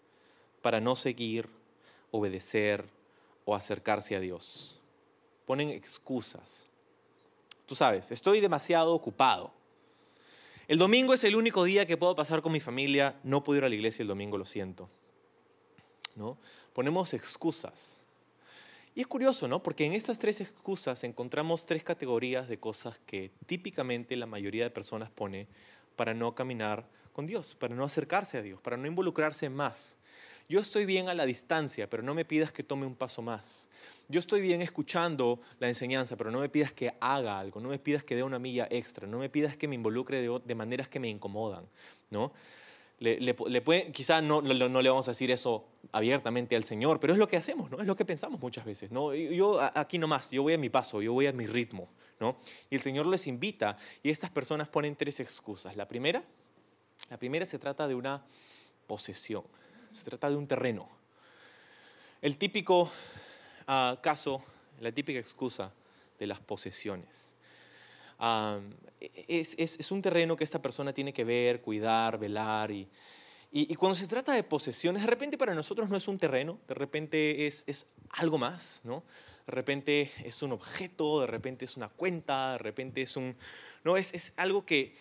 [0.60, 1.48] para no seguir,
[2.12, 2.84] obedecer
[3.44, 4.78] o acercarse a Dios.
[5.44, 6.68] Ponen excusas.
[7.66, 9.50] Tú sabes, estoy demasiado ocupado.
[10.68, 13.18] El domingo es el único día que puedo pasar con mi familia.
[13.24, 14.88] No puedo ir a la iglesia el domingo, lo siento.
[16.14, 16.38] ¿No?
[16.72, 18.02] Ponemos excusas.
[18.94, 19.62] Y es curioso, ¿no?
[19.62, 24.70] Porque en estas tres excusas encontramos tres categorías de cosas que típicamente la mayoría de
[24.70, 25.46] personas pone
[25.96, 29.98] para no caminar con Dios, para no acercarse a Dios, para no involucrarse más.
[30.48, 33.68] Yo estoy bien a la distancia, pero no me pidas que tome un paso más.
[34.08, 37.78] Yo estoy bien escuchando la enseñanza, pero no me pidas que haga algo, no me
[37.78, 41.00] pidas que dé una milla extra, no me pidas que me involucre de, maneras que
[41.00, 41.64] me incomodan,
[42.10, 42.32] ¿no?
[43.02, 47.18] Le, le, quizá no, no, le vamos a decir eso abiertamente al Señor, pero es
[47.18, 47.80] lo que hacemos, ¿no?
[47.80, 49.12] Es lo que pensamos muchas veces, ¿no?
[49.12, 51.88] Yo aquí nomás, yo voy a mi paso, yo voy a mi ritmo,
[52.20, 52.36] ¿no?
[52.70, 55.74] Y el Señor les invita y estas personas ponen tres excusas.
[55.76, 56.22] La primera,
[57.10, 58.24] la primera se trata de una
[58.86, 59.42] posesión,
[59.90, 60.88] se trata de un terreno.
[62.20, 62.88] El típico
[63.66, 64.44] ah, caso,
[64.80, 65.72] la típica excusa
[66.20, 67.31] de las posesiones.
[69.00, 72.88] Es, un terreno que esta persona tiene que ver, cuidar, velar y,
[73.76, 77.46] cuando se trata de posesiones, de repente para nosotros no es un terreno, de repente
[77.46, 79.02] es, es algo más, ¿no?
[79.46, 83.36] De repente es un objeto, de repente es una cuenta, de repente es un...
[83.84, 84.94] No, es, es algo que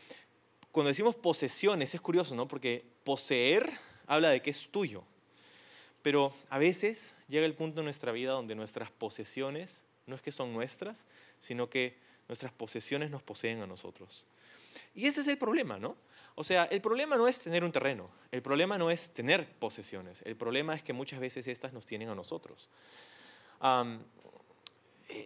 [0.71, 2.47] cuando decimos posesiones, es curioso, ¿no?
[2.47, 3.71] Porque poseer
[4.07, 5.03] habla de que es tuyo.
[6.01, 10.31] Pero a veces llega el punto en nuestra vida donde nuestras posesiones no es que
[10.31, 11.07] son nuestras,
[11.39, 11.97] sino que
[12.31, 14.23] nuestras posesiones nos poseen a nosotros.
[14.95, 15.97] Y ese es el problema, ¿no?
[16.35, 20.21] O sea, el problema no es tener un terreno, el problema no es tener posesiones,
[20.21, 22.69] el problema es que muchas veces estas nos tienen a nosotros.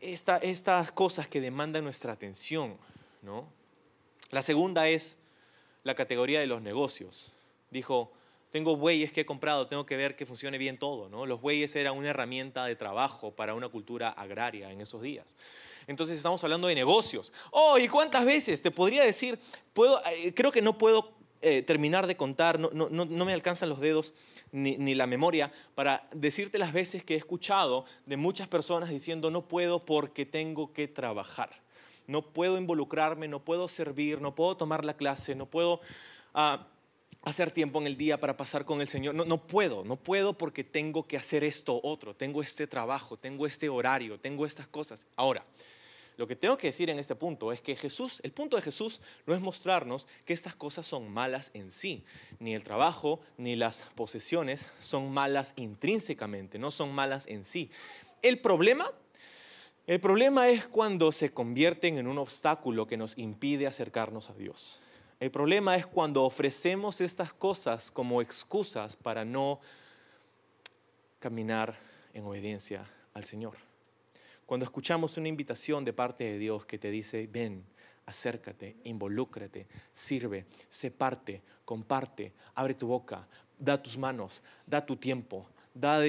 [0.01, 2.75] estas cosas que demandan nuestra atención,
[3.21, 3.47] ¿no?
[4.31, 5.19] La segunda es
[5.83, 7.31] la categoría de los negocios.
[7.69, 8.11] Dijo,
[8.55, 11.09] tengo bueyes que he comprado, tengo que ver que funcione bien todo.
[11.09, 11.25] ¿no?
[11.25, 15.35] Los bueyes eran una herramienta de trabajo para una cultura agraria en esos días.
[15.87, 17.33] Entonces estamos hablando de negocios.
[17.51, 18.61] Oh, ¿y cuántas veces?
[18.61, 19.37] Te podría decir,
[19.73, 23.67] puedo, eh, creo que no puedo eh, terminar de contar, no, no, no, me alcanzan
[23.67, 24.13] los dedos
[24.53, 29.49] ni, la memoria para decirte las veces que he escuchado de muchas personas diciendo no
[29.49, 31.49] puedo porque tengo que trabajar
[32.07, 35.81] no puedo involucrarme, no puedo servir, no puedo tomar la clase, no puedo
[36.35, 36.67] ah,
[37.25, 39.15] hacer tiempo en el día para pasar con el Señor.
[39.15, 43.45] No, no puedo, no puedo porque tengo que hacer esto otro, tengo este trabajo, tengo
[43.45, 45.05] este horario, tengo estas cosas.
[45.15, 45.43] Ahora,
[46.17, 49.01] lo que tengo que decir en este punto es que Jesús, el punto de Jesús
[49.25, 52.05] no es mostrarnos que estas cosas son malas en sí.
[52.39, 57.69] Ni el trabajo ni las posesiones son malas intrínsecamente, no son malas en sí.
[58.21, 58.89] El problema,
[59.87, 64.79] el problema es cuando se convierten en un obstáculo que nos impide acercarnos a Dios.
[65.19, 69.59] El problema es cuando ofrecemos estas cosas como excusas para no
[71.19, 71.77] caminar
[72.13, 73.55] en obediencia al Señor.
[74.45, 77.65] Cuando escuchamos una invitación de parte de Dios que te dice, ven,
[78.05, 85.47] acércate, involúcrate, sirve, se parte, comparte, abre tu boca, da tus manos, da tu tiempo,
[85.73, 85.99] da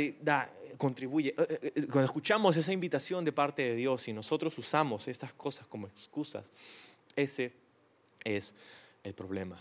[0.76, 1.30] contribuye.
[1.30, 5.32] Eh, eh, eh, cuando escuchamos esa invitación de parte de Dios y nosotros usamos estas
[5.32, 6.52] cosas como excusas,
[7.14, 7.52] ese
[8.24, 8.54] es
[9.06, 9.58] el problema.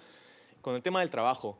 [0.61, 1.57] Con el tema del trabajo,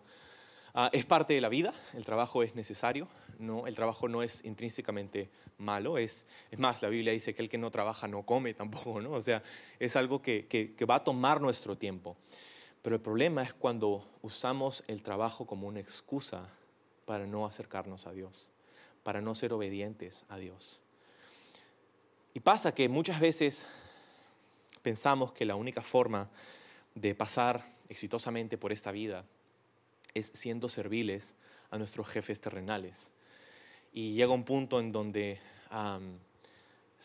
[0.74, 3.68] ah, es parte de la vida, el trabajo es necesario, ¿no?
[3.68, 7.58] el trabajo no es intrínsecamente malo, es, es más, la Biblia dice que el que
[7.58, 9.12] no trabaja no come tampoco, ¿no?
[9.12, 9.44] o sea,
[9.80, 12.18] es algo que, que va a tomar nuestro tiempo.
[12.82, 16.50] Pero el problema es cuando usamos el trabajo como una excusa
[17.06, 18.50] para no acercarnos a Dios,
[19.04, 20.82] para no ser obedientes a Dios.
[22.34, 23.66] Y pasa que muchas veces
[24.82, 26.30] pensamos que la única forma
[26.94, 29.26] de pasar exitosamente por esta vida
[30.14, 31.36] es siendo serviles
[31.70, 33.12] a nuestros jefes terrenales.
[33.94, 35.40] Y llega un punto en donde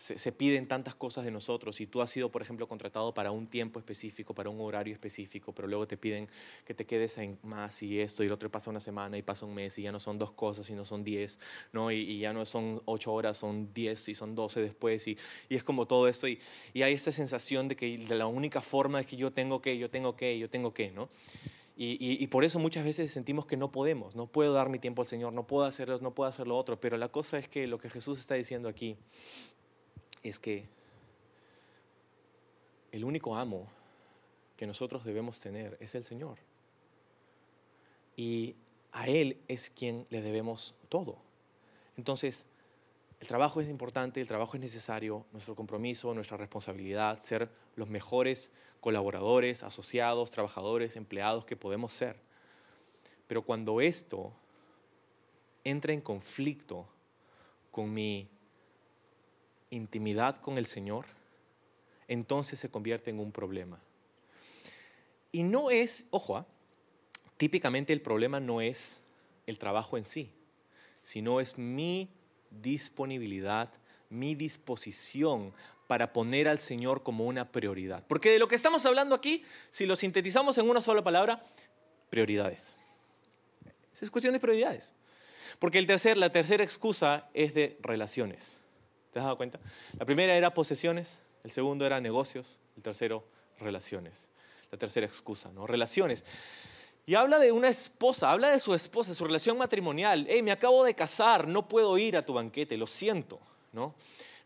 [0.01, 3.47] se, piden tantas cosas de nosotros y tú has sido, por ejemplo, contratado para un
[3.47, 6.29] tiempo específico, para un horario específico, pero luego te piden
[6.65, 9.45] que te quedes en más y esto y el otro pasa una semana y pasa
[9.45, 11.39] un mes y ya no son dos cosas y no son diez,
[11.73, 11.93] ¿no?
[11.93, 15.63] Y, ya no son ocho horas, son diez y son doce después y, y es
[15.63, 16.41] como todo esto y,
[16.73, 19.91] y, hay esta sensación de que la única forma es que yo tengo que, yo
[19.91, 21.11] tengo que, yo tengo que, ¿no?
[21.77, 25.01] Y, y, por eso muchas veces sentimos que no podemos, no puedo dar mi tiempo
[25.01, 27.67] al Señor, no puedo hacerlo, no puedo hacer lo otro, pero la cosa es que
[27.67, 28.99] lo que Jesús está diciendo aquí
[30.23, 30.67] es que
[32.93, 33.69] el único amo
[34.57, 36.39] que nosotros debemos tener es el Señor.
[38.17, 38.57] Y
[38.93, 41.17] a Él es quien le debemos todo.
[41.97, 42.49] Entonces,
[43.21, 48.53] el trabajo es importante, el trabajo es necesario, nuestro compromiso, nuestra responsabilidad, ser los mejores
[48.81, 52.17] colaboradores, asociados, trabajadores, empleados que podemos ser.
[53.27, 54.33] Pero cuando esto
[55.65, 56.87] entra en conflicto
[57.71, 58.29] con mi
[59.71, 61.07] intimidad con el Señor,
[62.09, 63.81] entonces se convierte en un problema.
[65.33, 66.47] Y no es, ojo, ¿ah?
[67.37, 69.03] típicamente el problema no es
[69.47, 70.31] el trabajo en sí,
[71.03, 72.11] sino es mi
[72.51, 73.71] disponibilidad,
[74.09, 75.53] mi disposición
[75.87, 78.05] para poner al Señor como una prioridad.
[78.07, 81.43] Porque de lo que estamos hablando aquí, si lo sintetizamos en una sola palabra,
[82.11, 82.77] prioridades.
[84.01, 84.95] Es cuestión de prioridades.
[85.59, 88.60] Porque el tercer, la tercera excusa es de relaciones.
[89.13, 89.59] ¿Te has dado cuenta?
[89.99, 93.25] La primera era posesiones, el segundo era negocios, el tercero
[93.59, 94.29] relaciones.
[94.71, 95.67] La tercera excusa, ¿no?
[95.67, 96.25] Relaciones.
[97.07, 100.27] Y habla de una esposa, habla de su esposa, su relación matrimonial.
[100.29, 103.41] Hey, me acabo de casar, no puedo ir a tu banquete, lo siento,
[103.73, 103.95] ¿no?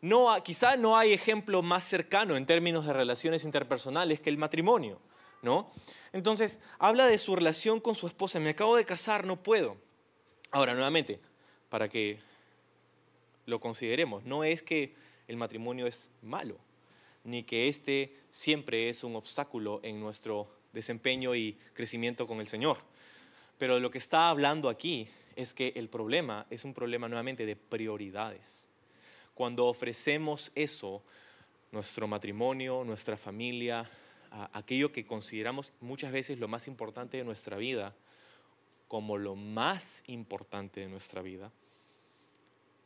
[0.00, 4.98] No, quizá no hay ejemplo más cercano en términos de relaciones interpersonales que el matrimonio,
[5.42, 5.70] ¿no?
[6.12, 9.76] Entonces, habla de su relación con su esposa, me acabo de casar, no puedo.
[10.50, 11.20] Ahora, nuevamente,
[11.68, 12.20] para que
[13.46, 14.24] lo consideremos.
[14.24, 14.94] No es que
[15.28, 16.58] el matrimonio es malo,
[17.24, 22.78] ni que este siempre es un obstáculo en nuestro desempeño y crecimiento con el Señor.
[23.58, 27.56] Pero lo que está hablando aquí es que el problema es un problema nuevamente de
[27.56, 28.68] prioridades.
[29.34, 31.02] Cuando ofrecemos eso,
[31.72, 33.88] nuestro matrimonio, nuestra familia,
[34.52, 37.94] aquello que consideramos muchas veces lo más importante de nuestra vida,
[38.88, 41.50] como lo más importante de nuestra vida,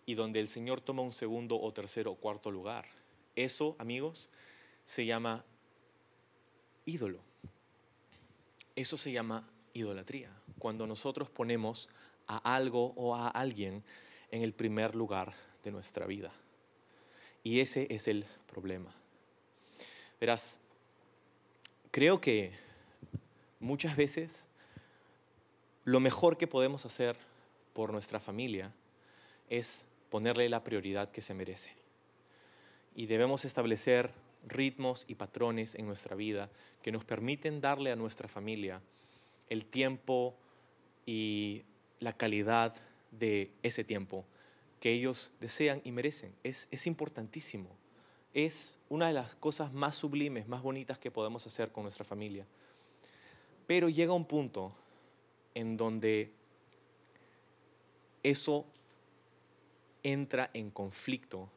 [0.08, 2.86] y donde el Señor toma un segundo o tercero o cuarto lugar.
[3.36, 4.30] Eso, amigos,
[4.86, 5.44] se llama
[6.86, 7.20] ídolo.
[8.74, 10.32] Eso se llama idolatría.
[10.58, 11.90] Cuando nosotros ponemos
[12.26, 13.84] a algo o a alguien
[14.30, 16.32] en el primer lugar de nuestra vida.
[17.42, 18.94] Y ese es el problema.
[20.18, 20.58] Verás,
[21.90, 22.52] creo que
[23.60, 24.46] muchas veces
[25.84, 27.18] lo mejor que podemos hacer
[27.74, 28.72] por nuestra familia
[29.50, 31.72] es ponerle la prioridad que se merece.
[32.94, 34.10] Y debemos establecer
[34.46, 36.50] ritmos y patrones en nuestra vida
[36.82, 38.80] que nos permiten darle a nuestra familia
[39.48, 40.34] el tiempo
[41.06, 41.62] y
[42.00, 42.74] la calidad
[43.10, 44.24] de ese tiempo
[44.80, 46.34] que ellos desean y merecen.
[46.44, 47.68] Es, es importantísimo.
[48.34, 52.46] Es una de las cosas más sublimes, más bonitas que podemos hacer con nuestra familia.
[53.66, 54.72] Pero llega un punto
[55.54, 56.32] en donde
[58.22, 58.66] eso
[60.12, 61.50] entra en conflicto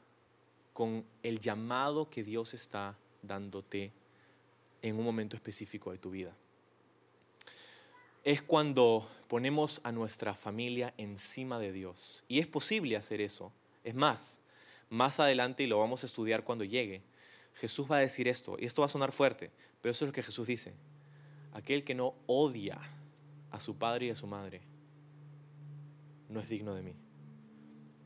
[0.74, 3.92] con el llamado que Dios está dándote
[4.82, 6.36] en un momento específico de tu vida.
[8.24, 12.24] Es cuando ponemos a nuestra familia encima de Dios.
[12.28, 13.52] Y es posible hacer eso.
[13.84, 14.40] Es más,
[14.90, 17.02] más adelante, y lo vamos a estudiar cuando llegue,
[17.56, 20.14] Jesús va a decir esto, y esto va a sonar fuerte, pero eso es lo
[20.14, 20.74] que Jesús dice.
[21.54, 22.80] Aquel que no odia
[23.50, 24.62] a su padre y a su madre
[26.30, 26.96] no es digno de mí.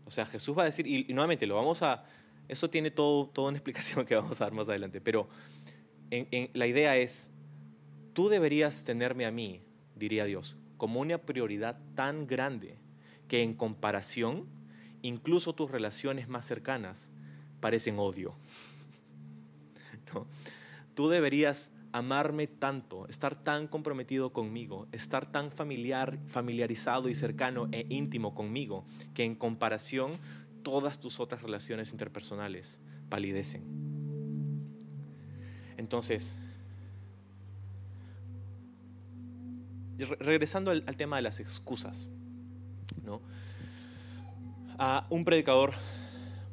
[0.06, 2.06] O sea, Jesús va a decir, y, nuevamente lo vamos a,
[2.48, 5.28] eso tiene todo, toda una explicación que vamos a dar más adelante, pero
[6.54, 7.32] la idea es,
[8.14, 9.62] tú deberías tenerme a mí,
[9.96, 12.78] diría Dios, como una prioridad tan grande
[13.28, 14.46] que en comparación,
[15.02, 17.10] incluso tus relaciones más cercanas
[17.60, 18.36] parecen odio.
[20.14, 20.28] ¿No?
[20.94, 27.86] Tú deberías amarme tanto, estar tan comprometido conmigo, estar tan familiar, familiarizado y cercano e
[27.88, 30.12] íntimo conmigo, que en comparación
[30.62, 33.64] todas tus otras relaciones interpersonales palidecen.
[35.78, 36.38] Entonces,
[40.20, 42.10] regresando al, tema de las excusas,
[43.06, 43.22] ¿no?
[44.78, 45.72] A un predicador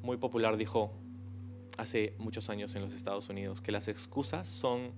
[0.05, 0.93] muy popular dijo
[1.79, 4.93] hace muchos años en los Estados Unidos que las excusas son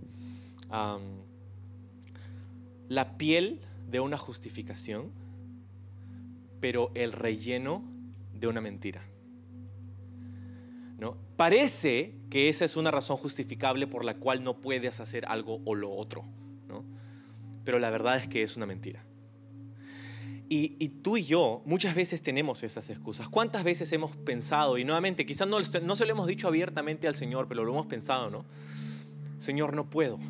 [2.88, 3.60] la piel
[3.90, 5.10] de una justificación,
[6.60, 7.82] pero el relleno
[8.32, 9.02] de una mentira.
[10.98, 11.16] ¿No?
[11.36, 15.74] Parece que esa es una razón justificable por la cual no puedes hacer algo o
[15.74, 16.24] lo otro,
[16.68, 16.84] ¿no?
[17.64, 19.04] pero la verdad es que es una mentira.
[20.48, 23.28] Y, tú y yo muchas veces tenemos esas excusas.
[23.28, 27.16] ¿Cuántas veces hemos pensado, y nuevamente, quizás no, no se lo hemos dicho abiertamente al
[27.16, 28.44] Señor, pero lo hemos pensado, ¿no?
[29.38, 30.20] Señor, no puedo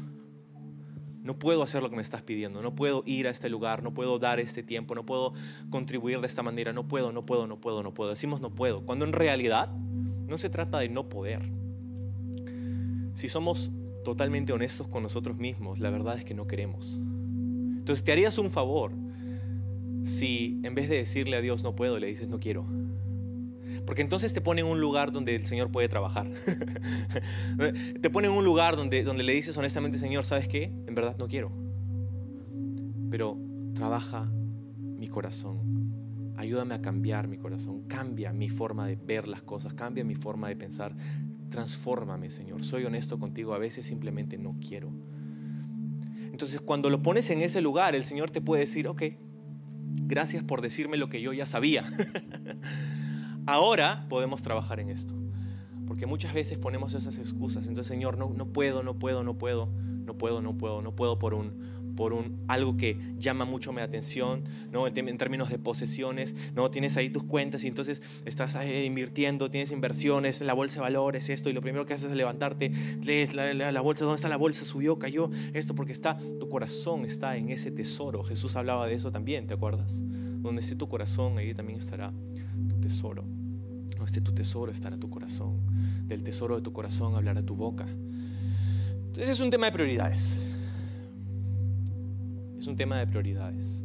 [1.24, 3.94] no puedo hacer lo que me estás pidiendo, no puedo ir a este lugar, no
[3.94, 5.32] puedo dar este tiempo, no puedo
[5.70, 8.10] contribuir de esta manera, no puedo, no puedo, no puedo, no puedo.
[8.10, 11.50] Decimos no puedo, cuando en realidad no se trata de no poder.
[13.14, 13.70] Si somos
[14.04, 17.00] totalmente honestos con nosotros mismos, la verdad es que no queremos.
[17.00, 18.92] Entonces te harías un favor
[20.04, 22.66] si en vez de decirle a Dios no puedo, le dices no quiero.
[23.86, 26.30] Porque entonces te pone en un lugar donde el Señor puede trabajar.
[28.00, 30.64] te pone en un lugar donde, donde le dices honestamente, Señor, ¿sabes qué?
[30.86, 31.52] En verdad no quiero.
[33.10, 33.38] Pero
[33.74, 34.30] trabaja
[35.04, 36.32] mi corazón.
[36.36, 37.84] Ayúdame a cambiar mi corazón.
[37.86, 39.74] Cambia mi forma de ver las cosas.
[39.74, 40.94] Cambia mi forma de pensar.
[41.50, 42.64] Transfórmame, Señor.
[42.64, 43.54] Soy honesto contigo.
[43.54, 44.90] A veces simplemente no quiero.
[46.32, 49.02] Entonces, cuando lo pones en ese lugar, el Señor te puede decir, ok,
[50.06, 51.84] gracias por decirme lo que yo ya sabía.
[53.46, 55.14] Ahora podemos trabajar en esto.
[55.86, 57.66] Porque muchas veces ponemos esas excusas.
[57.66, 59.68] Entonces, Señor, no, no puedo, no puedo, no puedo,
[60.06, 63.80] no puedo, no puedo, no puedo por un, por un algo que llama mucho mi
[63.80, 64.86] atención, ¿no?
[64.86, 66.70] en términos de posesiones, ¿no?
[66.70, 71.50] tienes ahí tus cuentas y entonces estás invirtiendo, tienes inversiones, la bolsa de valores, esto,
[71.50, 72.70] y lo primero que haces es levantarte,
[73.02, 74.64] lees la, la, bolsa, ¿dónde está la bolsa?
[74.64, 78.22] Subió, cayó, esto porque está, tu corazón está en ese tesoro.
[78.22, 80.02] Jesús hablaba de eso también, ¿te acuerdas?
[80.04, 82.12] Donde esté tu corazón, ahí también estará
[82.84, 83.24] tesoro.
[84.04, 85.60] Esté tu tesoro, estará tu corazón.
[86.06, 87.86] Del tesoro de tu corazón hablará tu boca.
[87.88, 90.36] Entonces es un tema de prioridades.
[92.58, 93.82] Es un tema de prioridades.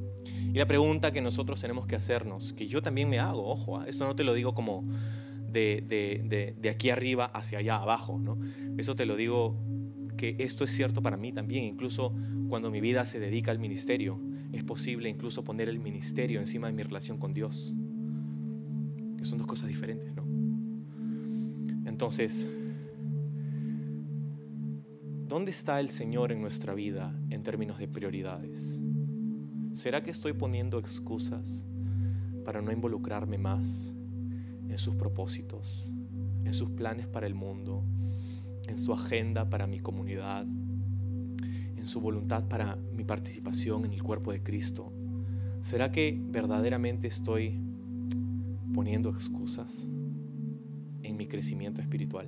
[0.54, 3.86] Y la pregunta que nosotros tenemos que hacernos, que yo también me hago, ojo, ¿ah?
[3.88, 4.84] esto no te lo digo como
[5.52, 8.38] de, de, de, aquí arriba hacia allá abajo, ¿no?
[8.78, 9.58] Eso te lo digo
[10.18, 12.14] que esto es cierto para mí también, incluso
[12.50, 14.20] cuando mi vida se dedica al ministerio,
[14.54, 17.76] es posible incluso poner el ministerio encima de mi relación con Dios
[19.20, 20.24] que son dos cosas diferentes, ¿no?
[21.86, 22.48] Entonces,
[25.28, 28.80] ¿dónde está el Señor en nuestra vida en términos de prioridades?
[29.74, 31.68] ¿Será que estoy poniendo excusas
[32.46, 33.94] para no involucrarme más
[34.70, 35.92] en sus propósitos,
[36.46, 37.84] en sus planes para el mundo,
[38.70, 44.32] en su agenda para mi comunidad, en su voluntad para mi participación en el cuerpo
[44.32, 44.94] de Cristo?
[45.62, 47.69] ¿Será que verdaderamente estoy
[48.74, 49.90] poniendo excusas
[51.04, 52.28] en mi crecimiento espiritual.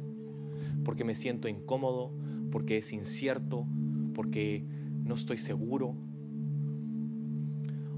[0.83, 2.11] Porque me siento incómodo,
[2.51, 3.65] porque es incierto,
[4.13, 4.65] porque
[5.05, 5.95] no estoy seguro.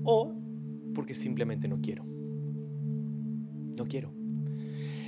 [0.04, 0.34] O
[0.94, 2.06] porque simplemente no quiero.
[3.78, 4.12] No quiero.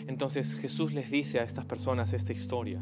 [0.07, 2.81] Entonces Jesús les dice a estas personas esta historia.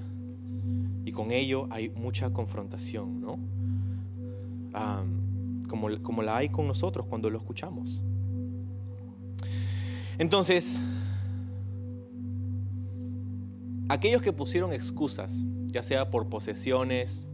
[1.06, 3.39] Y con ello hay mucha confrontación, ¿no?
[5.68, 8.04] como, como la hay con nosotros cuando lo escuchamos.
[10.18, 10.82] Entonces,
[13.89, 17.30] aquellos que pusieron excusas, ya sea por posesiones,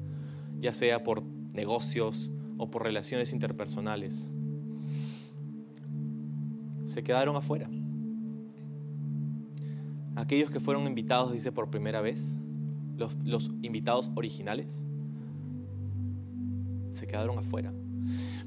[0.59, 1.23] ya sea por
[1.53, 4.31] negocios o por relaciones interpersonales,
[6.85, 7.69] se quedaron afuera.
[10.15, 12.37] aquellos que fueron invitados, dice, por primera vez,
[12.97, 14.85] los, invitados originales,
[16.93, 17.71] se quedaron afuera.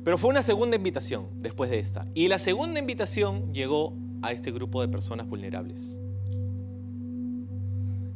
[0.05, 2.07] Pero fue una segunda invitación después de esta.
[2.13, 5.99] Y la segunda invitación llegó a este grupo de personas vulnerables.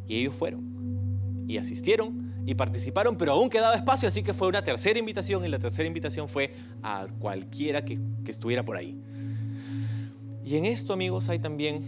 [0.07, 1.45] Y ellos fueron.
[1.49, 5.49] Y asistieron y participaron, pero aún quedaba espacio, así que fue una tercera invitación y
[5.49, 8.97] la tercera invitación fue a cualquiera que, estuviera por ahí.
[10.45, 11.85] Y en esto, amigos, hay también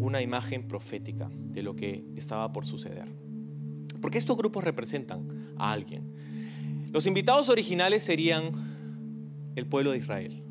[0.00, 3.06] una imagen profética de lo que estaba por suceder.
[4.00, 6.90] Porque estos grupos representan a alguien.
[6.90, 8.50] Los invitados originales serían
[9.54, 10.42] el pueblo de Israel,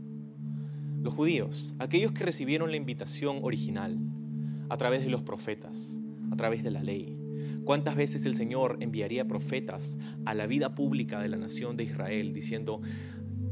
[1.05, 3.97] los judíos, aquellos que recibieron la invitación original
[4.69, 6.01] a través de los profetas,
[6.31, 7.17] a través de la ley.
[7.63, 12.33] ¿Cuántas veces el Señor enviaría profetas a la vida pública de la nación de Israel
[12.33, 12.81] diciendo,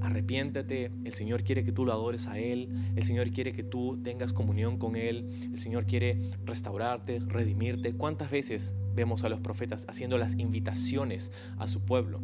[0.02, 4.00] arrepiéntete, el Señor quiere que tú lo adores a Él, el Señor quiere que tú
[4.04, 7.94] tengas comunión con Él, el Señor quiere restaurarte, redimirte.
[7.94, 12.20] ¿Cuántas veces vemos a los profetas haciendo las invitaciones a su pueblo?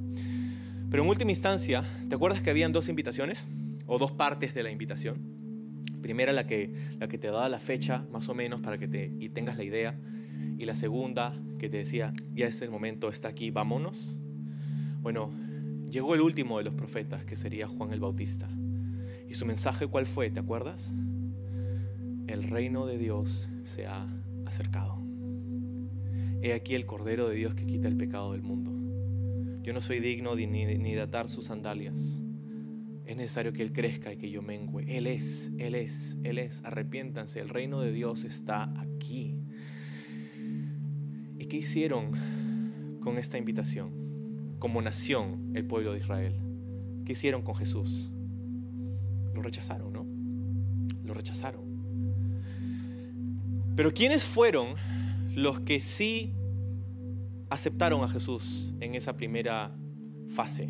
[0.89, 3.45] Pero en última instancia, ¿te acuerdas que habían dos invitaciones?
[3.91, 5.17] O dos partes de la invitación.
[6.03, 9.09] Primera la que, la que te daba la fecha, más o menos, para que te,
[9.33, 9.99] tengas la idea.
[10.59, 14.19] Y la segunda que te decía, ya es el momento, está aquí, vámonos.
[15.01, 15.33] Bueno,
[15.89, 18.47] llegó el último de los profetas, que sería Juan el Bautista.
[19.27, 20.29] ¿Y su mensaje cuál fue?
[20.29, 20.95] ¿Te acuerdas?
[22.27, 24.07] El reino de Dios se ha
[24.45, 25.01] acercado.
[26.43, 28.71] He aquí el Cordero de Dios que quita el pecado del mundo.
[29.63, 32.21] Yo no soy digno ni, ni de atar sus sandalias.
[33.09, 34.85] Es necesario que Él crezca y que yo mengüe.
[34.87, 36.63] Él es, Él es, Él es.
[36.63, 39.35] Arrepiéntanse, el reino de Dios está aquí.
[41.39, 42.11] ¿Y qué hicieron
[43.01, 44.55] con esta invitación?
[44.59, 46.35] Como nación, el pueblo de Israel.
[47.03, 48.11] ¿Qué hicieron con Jesús?
[49.33, 50.05] Lo rechazaron, ¿no?
[51.03, 51.63] Lo rechazaron.
[53.75, 54.75] Pero ¿quiénes fueron
[55.33, 56.35] los que sí
[57.49, 59.75] aceptaron a Jesús en esa primera
[60.27, 60.69] fase.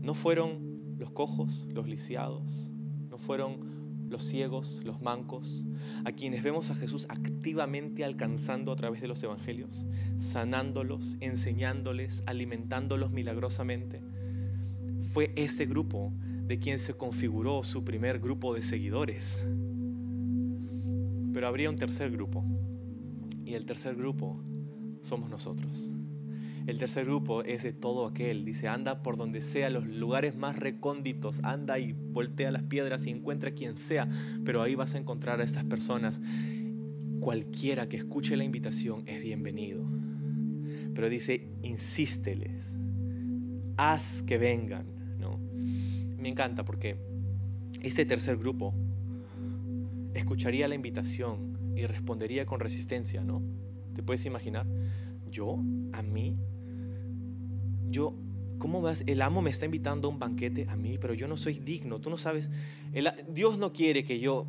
[0.00, 0.67] No fueron
[0.98, 2.70] los cojos, los lisiados,
[3.08, 3.78] no fueron
[4.08, 5.66] los ciegos, los mancos,
[6.04, 9.86] a quienes vemos a Jesús activamente alcanzando a través de los evangelios,
[10.18, 14.02] sanándolos, enseñándoles, alimentándolos milagrosamente.
[15.12, 16.12] Fue ese grupo
[16.46, 19.44] de quien se configuró su primer grupo de seguidores.
[21.32, 22.44] Pero habría un tercer grupo.
[23.44, 24.40] Y el tercer grupo
[25.02, 25.90] somos nosotros.
[26.68, 28.44] El tercer grupo es de todo aquel.
[28.44, 31.40] Dice, anda por donde sea, los lugares más recónditos.
[31.42, 34.06] Anda y voltea las piedras y encuentra quien sea.
[34.44, 36.20] Pero ahí vas a encontrar a estas personas.
[37.20, 39.82] Cualquiera que escuche la invitación es bienvenido.
[40.94, 42.76] Pero dice, insísteles.
[43.78, 45.16] Haz que vengan.
[45.18, 45.40] ¿no?
[46.18, 46.98] Me encanta porque
[47.80, 48.74] este tercer grupo
[50.12, 53.40] escucharía la invitación y respondería con resistencia, ¿no?
[53.94, 54.66] ¿Te puedes imaginar?
[55.30, 55.58] Yo,
[55.92, 56.36] a mí,
[57.90, 58.14] yo,
[58.58, 59.04] ¿cómo vas?
[59.06, 62.00] El amo me está invitando a un banquete a mí, pero yo no soy digno.
[62.00, 62.50] Tú no sabes,
[63.28, 64.48] Dios no quiere que yo,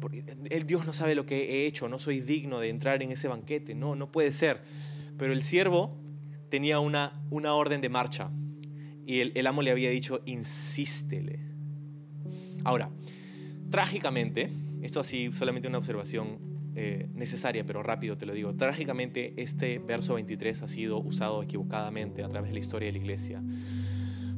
[0.49, 3.27] el Dios no sabe lo que he hecho, no soy digno de entrar en ese
[3.27, 3.75] banquete.
[3.75, 4.61] No, no puede ser.
[5.17, 5.97] Pero el siervo
[6.49, 8.31] tenía una, una orden de marcha
[9.05, 11.39] y el, el amo le había dicho, insístele.
[12.63, 12.89] Ahora,
[13.69, 14.49] trágicamente,
[14.81, 16.49] esto así, solamente una observación
[16.81, 18.55] eh, necesaria, pero rápido te lo digo.
[18.55, 22.99] Trágicamente, este verso 23 ha sido usado equivocadamente a través de la historia de la
[22.99, 23.43] iglesia.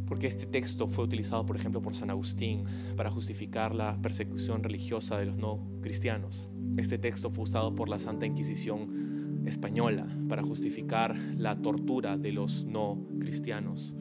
[0.07, 2.65] Porque este texto fue utilizado, por ejemplo, por San Agustín
[2.97, 6.49] para justificar la persecución religiosa de los no cristianos.
[6.77, 12.63] Este texto fue usado por la Santa Inquisición española para justificar la tortura de los
[12.63, 13.93] no cristianos.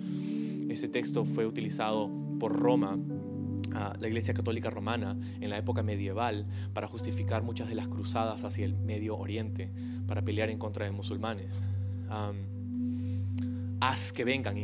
[0.70, 2.98] Este texto fue utilizado por Roma
[3.72, 8.64] la Iglesia Católica Romana en la época medieval para justificar muchas de las cruzadas hacia
[8.64, 9.70] el Medio Oriente,
[10.06, 11.62] para pelear en contra de musulmanes.
[13.80, 14.56] haz que vengan,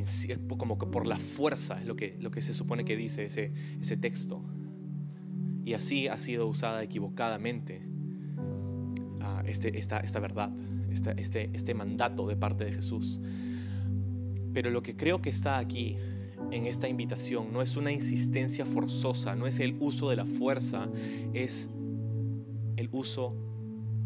[0.58, 3.52] como que por la fuerza, es lo que, lo que se supone que dice ese,
[3.80, 4.42] ese texto.
[5.64, 7.82] Y así ha sido usada equivocadamente
[8.36, 10.50] uh, esta, esta verdad,
[10.90, 13.20] este, este mandato de parte de Jesús.
[14.52, 15.96] Pero lo que creo que está aquí
[16.50, 20.88] en esta invitación no es una insistencia forzosa, no es el uso de la fuerza,
[21.32, 21.70] es
[22.76, 23.34] el uso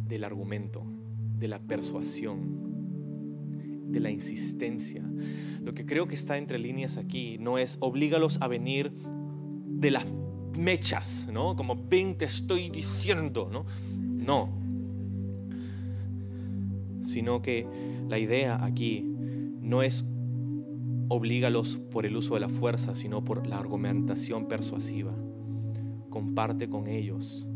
[0.07, 0.85] del argumento,
[1.39, 2.71] de la persuasión,
[3.93, 5.03] de la insistencia.
[5.63, 8.93] Lo que creo que está entre líneas aquí no es oblígalos a venir
[9.67, 10.07] de las
[10.59, 11.57] mechas, ¿no?
[11.57, 13.65] Como ven te estoy diciendo, ¿no?
[13.99, 14.51] No.
[17.03, 17.67] Sino que
[18.09, 19.05] la idea aquí
[19.61, 20.05] no es
[21.13, 25.13] oblígalos por el uso de la fuerza, sino por la argumentación persuasiva.
[26.09, 27.50] Comparte con ellos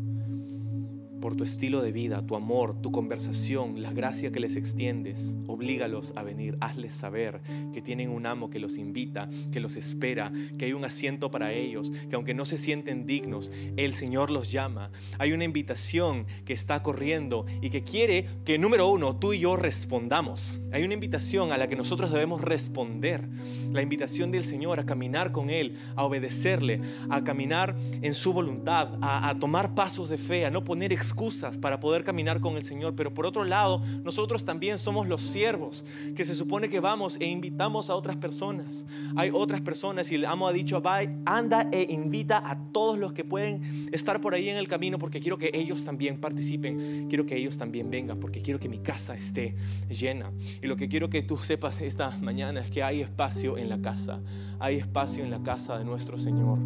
[1.25, 5.35] por tu estilo de vida, tu amor, tu conversación, la gracia que les extiendes.
[5.47, 7.41] Oblígalos a venir, hazles saber
[7.73, 11.51] que tienen un amo que los invita, que los espera, que hay un asiento para
[11.51, 14.91] ellos, que aunque no se sienten dignos, el Señor los llama.
[15.17, 19.55] Hay una invitación que está corriendo y que quiere que, número uno, tú y yo
[19.55, 20.59] respondamos.
[20.71, 23.27] Hay una invitación a la que nosotros debemos responder.
[23.73, 28.99] La invitación del Señor a caminar con Él, a obedecerle, a caminar en su voluntad,
[29.01, 31.14] a, a tomar pasos de fe, a no poner excusas
[31.59, 32.95] para poder caminar con el Señor.
[32.95, 35.85] Pero por otro lado, nosotros también somos los siervos
[36.15, 38.85] que se supone que vamos e invitamos a otras personas.
[39.15, 40.81] Hay otras personas y el amo ha dicho,
[41.25, 45.19] anda e invita a todos los que pueden estar por ahí en el camino porque
[45.19, 49.15] quiero que ellos también participen, quiero que ellos también vengan porque quiero que mi casa
[49.15, 49.55] esté
[49.89, 50.31] llena.
[50.61, 53.79] Y lo que quiero que tú sepas esta mañana es que hay espacio en la
[53.79, 54.21] casa,
[54.59, 56.59] hay espacio en la casa de nuestro Señor.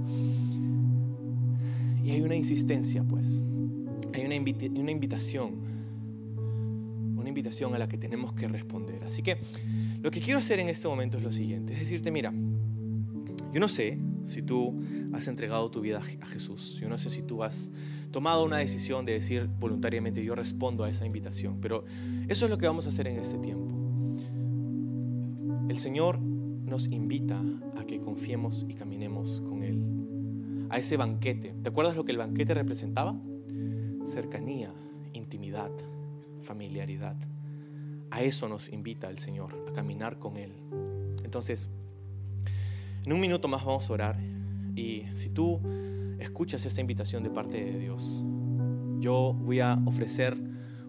[2.03, 3.39] Y hay una insistencia, pues
[4.13, 5.51] hay una, invitación,
[7.17, 9.03] una invitación a la que tenemos que responder.
[9.03, 9.37] Así que
[10.01, 12.33] lo que quiero hacer en este momento es lo siguiente, es decirte, mira,
[13.53, 14.79] yo no sé si tú
[15.11, 17.71] has entregado tu vida a Jesús, yo no sé si tú has
[18.11, 21.85] tomado una decisión de decir voluntariamente yo respondo a esa invitación, pero
[22.27, 23.79] eso es lo que vamos a hacer en este tiempo.
[25.69, 27.41] El Señor nos invita
[27.77, 29.83] a que confiemos y caminemos con Él,
[30.69, 31.55] a ese banquete.
[31.61, 33.19] ¿Te acuerdas lo que el banquete representaba?
[34.05, 34.73] Cercanía,
[35.13, 35.71] intimidad,
[36.39, 37.15] familiaridad.
[38.11, 40.53] A eso nos invita el Señor, a caminar con Él.
[41.23, 41.67] Entonces,
[43.05, 44.19] en un minuto más vamos a orar
[44.75, 45.59] y si tú
[46.19, 48.23] escuchas esta invitación de parte de Dios,
[48.99, 50.37] yo voy a ofrecer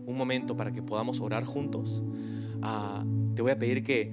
[0.07, 2.03] un momento para que podamos orar juntos.
[2.63, 3.05] Ah,
[3.35, 4.13] te voy a pedir que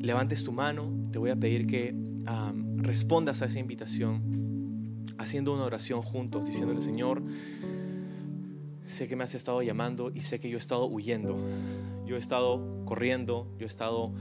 [0.00, 1.94] levantes tu mano, te voy a pedir que
[2.76, 4.34] respondas a esa invitación
[5.18, 7.22] haciendo una oración juntos, diciéndole, Señor,
[8.84, 11.36] sé que me has estado llamando y sé que yo he estado huyendo.
[12.06, 14.12] Yo he estado corriendo, yo he estado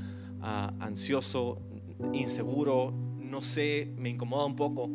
[0.41, 1.61] ah, ansioso,
[2.13, 4.89] inseguro, no sé, me incomoda un poco,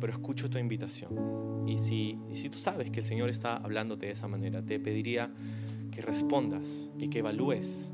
[0.00, 1.64] pero escucho tu invitación.
[1.66, 4.78] Y si, y si tú sabes que el Señor está hablándote de esa manera, te
[4.78, 5.32] pediría
[5.90, 7.90] que respondas y que evalúes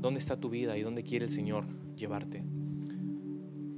[0.00, 1.66] dónde está tu vida y dónde quiere el Señor
[1.96, 2.42] llevarte.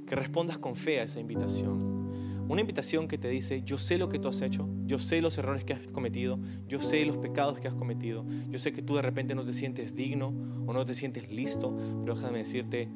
[0.07, 2.02] Que respondas con fe a esa invitación
[2.47, 5.37] una invitación que te dice, yo sé lo que tú has hecho, yo sé los
[5.37, 8.95] errores que has cometido, yo sé los pecados que has cometido, yo sé que tú
[8.95, 10.33] de repente no te sientes digno
[10.65, 12.89] o no te sientes listo, pero déjame decirte,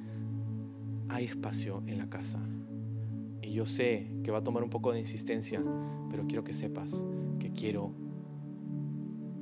[1.10, 2.40] hay espacio en la casa.
[3.42, 5.64] Y yo sé que va a tomar un poco de insistencia,
[6.10, 7.06] pero quiero que sepas
[7.40, 7.94] que quiero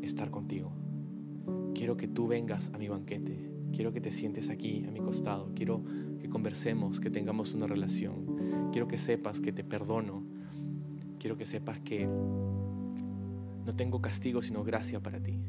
[0.01, 0.71] estar contigo.
[1.73, 3.51] Quiero que tú vengas a mi banquete.
[3.73, 5.51] Quiero que te sientes aquí a mi costado.
[5.55, 5.83] Quiero
[6.35, 8.69] conversemos, que tengamos una relación.
[8.73, 10.21] Quiero que sepas que te perdono.
[11.17, 12.05] Quiero que sepas que
[13.65, 15.39] no tengo castigo, sino gracia para ti.